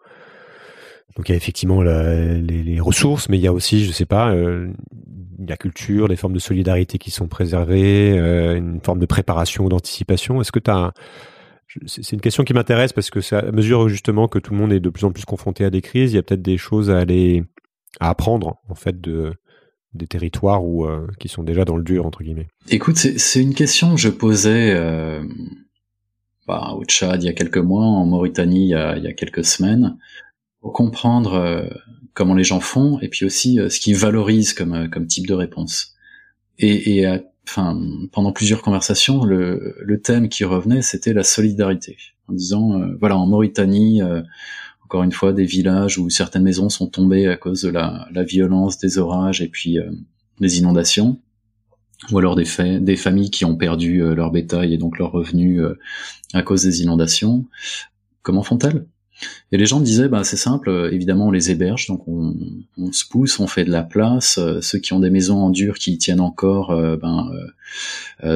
[1.15, 4.31] donc il y a effectivement les, ressources, mais il y a aussi, je sais pas,
[4.31, 4.71] euh,
[5.39, 9.69] la culture, les formes de solidarité qui sont préservées, euh, une forme de préparation ou
[9.69, 10.41] d'anticipation.
[10.41, 10.93] Est-ce que tu as...
[11.85, 14.79] C'est une question qui m'intéresse parce que à mesure justement que tout le monde est
[14.79, 16.97] de plus en plus confronté à des crises, il y a peut-être des choses à
[16.97, 17.43] aller
[17.99, 19.33] à apprendre en fait de
[19.93, 22.47] des territoires euh, qui sont déjà dans le dur entre guillemets.
[22.69, 25.21] Écoute, c'est une question que je posais euh,
[26.47, 29.97] bah, au Tchad il y a quelques mois, en Mauritanie il y a, quelques semaines,
[30.73, 31.67] comprendre euh,
[32.13, 35.27] comment les gens font et puis aussi euh, ce qu'ils valorisent comme euh, comme type
[35.27, 35.95] de réponse.
[36.59, 37.79] Et, et enfin
[38.11, 41.97] pendant plusieurs conversations, le, le thème qui revenait c'était la solidarité,
[42.27, 44.01] en disant voilà en Mauritanie
[44.83, 48.23] encore une fois des villages où certaines maisons sont tombées à cause de la, la
[48.23, 49.77] violence des orages et puis
[50.39, 51.19] des inondations
[52.11, 52.47] ou alors des,
[52.79, 55.61] des familles qui ont perdu leur bétail et donc leurs revenus
[56.33, 57.45] à cause des inondations.
[58.23, 58.87] Comment font-elles?
[59.51, 62.35] Et les gens disaient, bah, c'est simple, euh, évidemment, on les héberge, donc on,
[62.77, 64.37] on, se pousse, on fait de la place.
[64.37, 67.31] Euh, ceux qui ont des maisons en dur qui tiennent encore, euh, ben,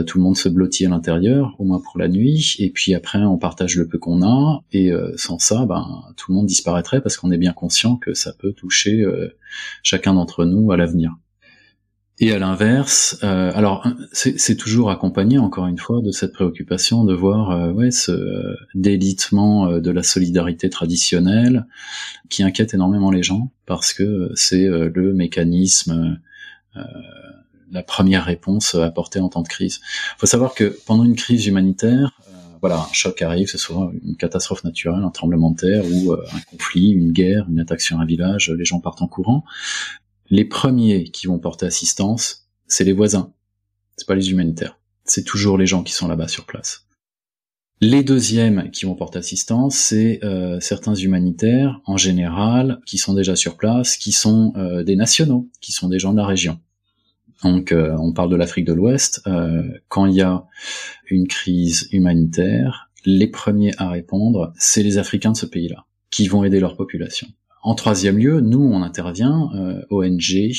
[0.05, 2.55] tout le monde se blottit à l'intérieur, au moins pour la nuit.
[2.59, 4.63] Et puis après, on partage le peu qu'on a.
[4.71, 8.33] Et sans ça, ben, tout le monde disparaîtrait parce qu'on est bien conscient que ça
[8.33, 9.05] peut toucher
[9.83, 11.15] chacun d'entre nous à l'avenir.
[12.23, 17.15] Et à l'inverse, euh, alors c'est toujours accompagné encore une fois de cette préoccupation de
[17.15, 21.65] voir euh, ouais, ce euh, délitement euh, de la solidarité traditionnelle
[22.29, 26.19] qui inquiète énormément les gens parce que c'est le mécanisme
[27.71, 29.79] la première réponse apportée en temps de crise.
[30.15, 32.11] Il faut savoir que pendant une crise humanitaire,
[32.61, 36.39] voilà, un choc arrive, ce soit une catastrophe naturelle, un tremblement de terre ou un
[36.49, 39.43] conflit, une guerre, une attaque sur un village, les gens partent en courant.
[40.31, 43.33] Les premiers qui vont porter assistance, c'est les voisins,
[43.97, 44.79] c'est pas les humanitaires.
[45.03, 46.87] C'est toujours les gens qui sont là-bas sur place.
[47.81, 53.35] Les deuxièmes qui vont porter assistance, c'est euh, certains humanitaires en général qui sont déjà
[53.35, 56.61] sur place, qui sont euh, des nationaux, qui sont des gens de la région.
[57.43, 59.21] Donc euh, on parle de l'Afrique de l'Ouest.
[59.89, 60.45] quand il y a
[61.09, 66.45] une crise humanitaire, les premiers à répondre, c'est les Africains de ce pays-là, qui vont
[66.45, 67.27] aider leur population.
[67.63, 69.49] En troisième lieu, nous, on intervient,
[69.89, 70.51] ONG,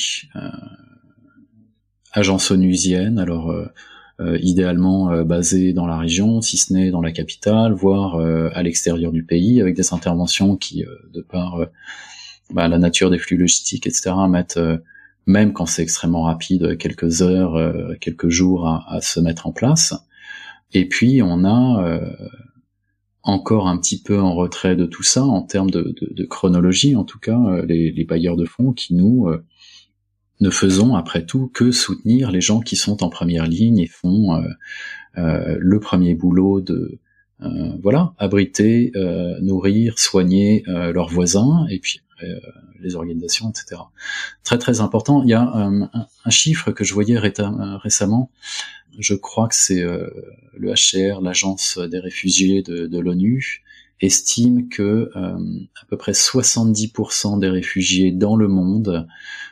[2.13, 3.53] agence onusienne, alors
[4.23, 8.51] euh, idéalement euh, basé dans la région, si ce n'est dans la capitale, voire euh,
[8.53, 11.59] à l'extérieur du pays, avec des interventions qui, de par
[12.51, 14.61] bah, la nature des flux logistiques, etc., mettent
[15.27, 19.95] même quand c'est extrêmement rapide, quelques heures, quelques jours à, se mettre en place.
[20.73, 22.01] Et puis on a
[23.23, 25.95] encore un petit peu en retrait de tout ça en termes de,
[26.25, 29.29] chronologie, en tout cas les, les, bailleurs de fonds qui nous
[30.43, 34.35] ne faisons après tout que soutenir les gens qui sont en première ligne et font
[34.35, 34.43] euh,
[35.17, 36.99] euh, le premier boulot de
[37.43, 38.93] euh, voilà abriter,
[39.41, 42.03] nourrir, soigner leurs voisins et puis
[42.79, 43.81] les organisations, etc.
[44.45, 45.23] Très très important.
[45.25, 45.91] Il y a un,
[46.31, 48.31] chiffre que je voyais récemment.
[48.99, 53.63] Je crois que c'est le HCR, l'agence des réfugiés de, de l'ONU,
[54.03, 55.39] estime que euh,
[55.81, 59.07] à peu près 70% des réfugiés dans le monde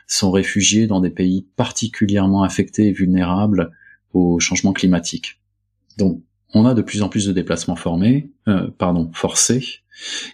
[0.07, 3.71] sont réfugiés dans des pays particulièrement affectés et vulnérables
[4.13, 5.39] au changement climatique.
[5.97, 6.21] Donc,
[6.53, 9.63] on a de plus en plus de déplacements formés, euh, pardon, forcés,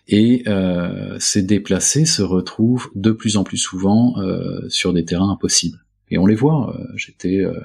[0.07, 5.29] et euh, ces déplacés se retrouvent de plus en plus souvent euh, sur des terrains
[5.29, 5.83] impossibles.
[6.09, 6.75] Et on les voit.
[6.75, 7.59] Euh, j'étais euh,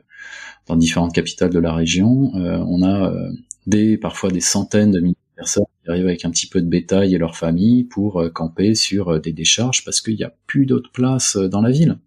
[0.67, 2.33] dans différentes capitales de la région.
[2.35, 3.13] on a
[3.67, 7.15] des parfois des centaines de milliers personnes qui arrivent avec un petit peu de bétail
[7.15, 10.67] et leur famille pour euh, camper sur euh, des décharges parce qu'il n'y a plus
[10.67, 11.99] d'autre place euh, dans la ville.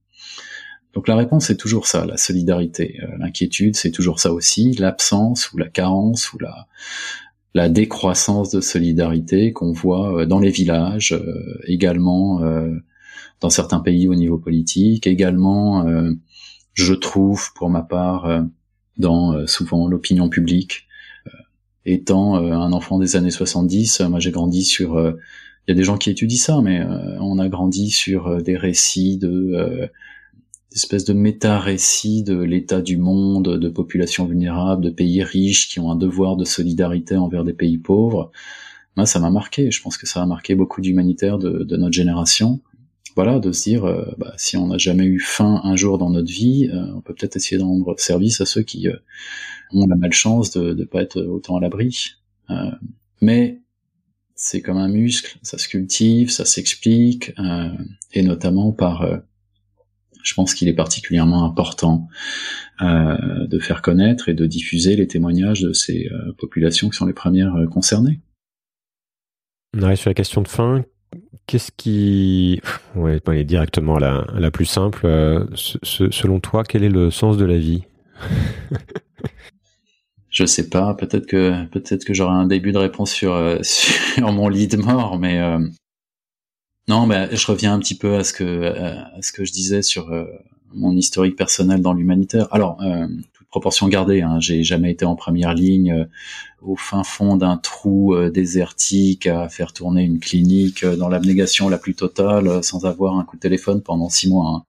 [0.94, 3.02] Donc la réponse est toujours ça, la solidarité.
[3.20, 6.68] L'inquiétude, c'est toujours ça aussi, l'absence ou la carence ou la,
[7.54, 11.14] la décroissance de solidarité qu'on voit dans les villages,
[11.68, 12.40] également
[13.42, 15.86] dans certains pays au niveau politique, également,
[16.76, 18.46] je trouve pour ma part,
[18.98, 20.86] dans souvent l'opinion publique,
[21.86, 25.14] étant euh, un enfant des années 70, moi j'ai grandi sur euh,
[25.68, 28.56] il y a des gens qui étudient ça, mais euh, on a grandi sur des
[28.56, 29.90] récits de
[30.72, 35.90] espèces de méta-récits de l'état du monde, de populations vulnérables, de pays riches qui ont
[35.90, 38.32] un devoir de solidarité envers des pays pauvres.
[38.98, 39.72] Moi, ça m'a marqué.
[39.72, 42.60] Je pense que ça a marqué beaucoup d'humanitaires de, de, notre génération.
[43.16, 43.84] Voilà, de se dire,
[44.18, 47.38] bah, si on n'a jamais eu faim un jour dans notre vie, on peut peut-être
[47.38, 48.90] essayer de rendre service à ceux qui
[49.72, 52.16] on a malchance de ne pas être autant à l'abri.
[52.50, 52.72] Euh,
[53.22, 53.62] mais
[54.36, 57.70] c'est comme un muscle, ça se cultive, ça s'explique, euh,
[58.14, 59.18] et notamment par, euh,
[60.24, 62.08] je pense qu'il est particulièrement important
[62.82, 67.56] de faire connaître et de diffuser les témoignages de ces populations qui sont les premières
[67.72, 68.22] concernées.
[69.78, 70.84] On arrive sur la question de fin.
[71.48, 72.62] Qu'est-ce qui,
[72.96, 75.08] ouais, est directement la, la plus simple.
[75.54, 77.84] selon toi, quel est le sens de la vie
[80.36, 83.60] je sais pas, peut-être que peut-être que j'aurai un début de réponse sur euh,
[84.18, 85.60] mon lit de mort, mais euh,
[86.90, 89.82] non, mais je reviens un petit peu à ce que à ce que je disais
[89.82, 90.26] sur euh,
[90.74, 92.48] mon historique personnel dans l'humanitaire.
[92.52, 92.82] Alors,
[93.56, 96.08] proportion gardée, hein, j'ai jamais été en première ligne
[96.62, 101.96] au fin fond d'un trou désertique à faire tourner une clinique dans l'abnégation la plus
[101.96, 104.66] totale sans avoir un coup de téléphone pendant six mois.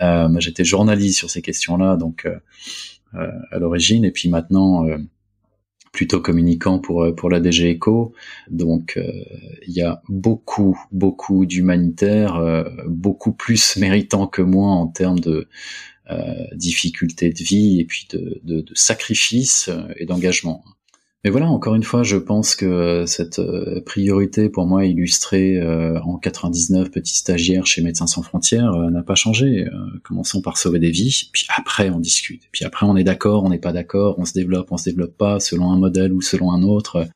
[0.00, 0.38] Hein.
[0.38, 2.26] j'étais journaliste sur ces questions-là, donc
[3.14, 4.98] euh, à l'origine, et puis maintenant euh,
[5.92, 8.12] plutôt communicant pour euh, pour la DG Eco.
[8.50, 8.98] Donc
[9.66, 15.48] il y a beaucoup beaucoup d'humanitaires, beaucoup plus méritants que moi en termes de
[16.54, 20.64] difficultés de vie et puis de, de, de sacrifices et d'engagement.
[21.26, 25.56] Mais voilà, encore une fois, je pense que euh, cette euh, priorité pour moi illustrée
[25.56, 29.66] euh, en 99 petit stagiaire chez Médecins sans frontières n'a pas changé.
[30.04, 32.42] commençons par sauver des vies, puis après on discute.
[32.52, 35.16] Puis après on est d'accord, on n'est pas d'accord, on se développe, on se développe
[35.16, 37.08] pas selon un modèle ou selon un autre.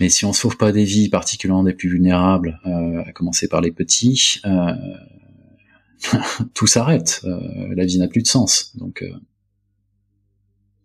[0.00, 3.72] Mais si on sauve pas des vies, particulièrement des plus vulnérables, à commencer par les
[3.72, 4.40] petits,
[6.54, 7.24] tout s'arrête.
[7.70, 8.76] la vie n'a plus de sens.
[8.76, 9.04] Donc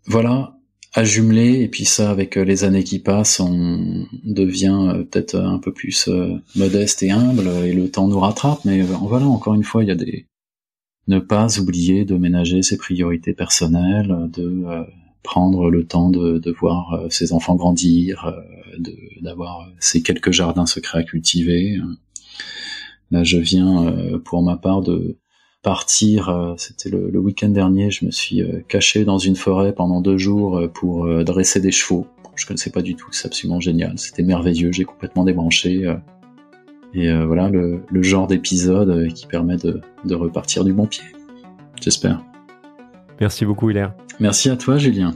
[0.05, 0.57] voilà,
[0.97, 5.35] à jumeler et puis ça avec euh, les années qui passent on devient euh, peut-être
[5.35, 9.53] un peu plus euh, modeste et humble et le temps nous rattrape mais voilà encore
[9.53, 10.25] une fois il y a des
[11.07, 14.65] ne pas oublier de ménager ses priorités personnelles, de
[15.23, 18.29] prendre le temps de, de voir ses enfants grandir,
[19.21, 21.79] d'avoir ces quelques jardins secrets à cultiver.
[23.11, 23.93] Là, je viens
[24.25, 25.17] pour ma part de
[25.61, 26.55] partir.
[26.57, 27.89] C'était le, le week-end dernier.
[27.89, 32.45] Je me suis caché dans une forêt pendant deux jours pour dresser des chevaux je
[32.45, 35.85] connaissais pas du tout, c'est absolument génial, c'était merveilleux, j'ai complètement débranché.
[35.85, 35.95] Euh,
[36.93, 39.81] et euh, voilà le, genre d'épisode euh, qui permet de,
[40.15, 41.03] repartir du bon pied.
[41.81, 42.23] J'espère.
[43.19, 43.93] Merci beaucoup Hilaire.
[44.19, 45.13] Merci à toi Julien.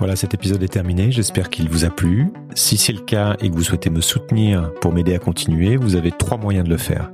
[0.00, 1.12] Voilà, cet épisode est terminé.
[1.12, 2.32] J'espère qu'il vous a plu.
[2.54, 5.94] Si c'est le cas et que vous souhaitez me soutenir pour m'aider à continuer, vous
[5.94, 7.10] avez trois moyens de le faire.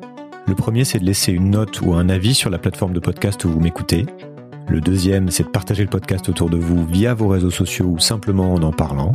[0.47, 3.45] Le premier, c'est de laisser une note ou un avis sur la plateforme de podcast
[3.45, 4.07] où vous m'écoutez.
[4.69, 7.99] Le deuxième, c'est de partager le podcast autour de vous via vos réseaux sociaux ou
[7.99, 9.15] simplement en en parlant.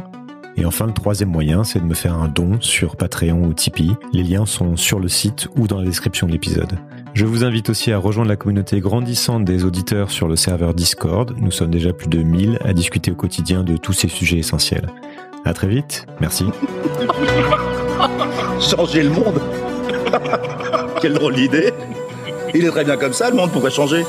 [0.57, 3.95] Et enfin, le troisième moyen, c'est de me faire un don sur Patreon ou Tipeee.
[4.13, 6.77] Les liens sont sur le site ou dans la description de l'épisode.
[7.13, 11.33] Je vous invite aussi à rejoindre la communauté grandissante des auditeurs sur le serveur Discord.
[11.37, 14.87] Nous sommes déjà plus de 1000 à discuter au quotidien de tous ces sujets essentiels.
[15.43, 16.05] À très vite.
[16.19, 16.45] Merci.
[18.59, 19.41] Changer le monde.
[21.01, 21.73] Quelle drôle d'idée.
[22.53, 23.51] Il est très bien comme ça, le monde.
[23.51, 24.03] Pourquoi changer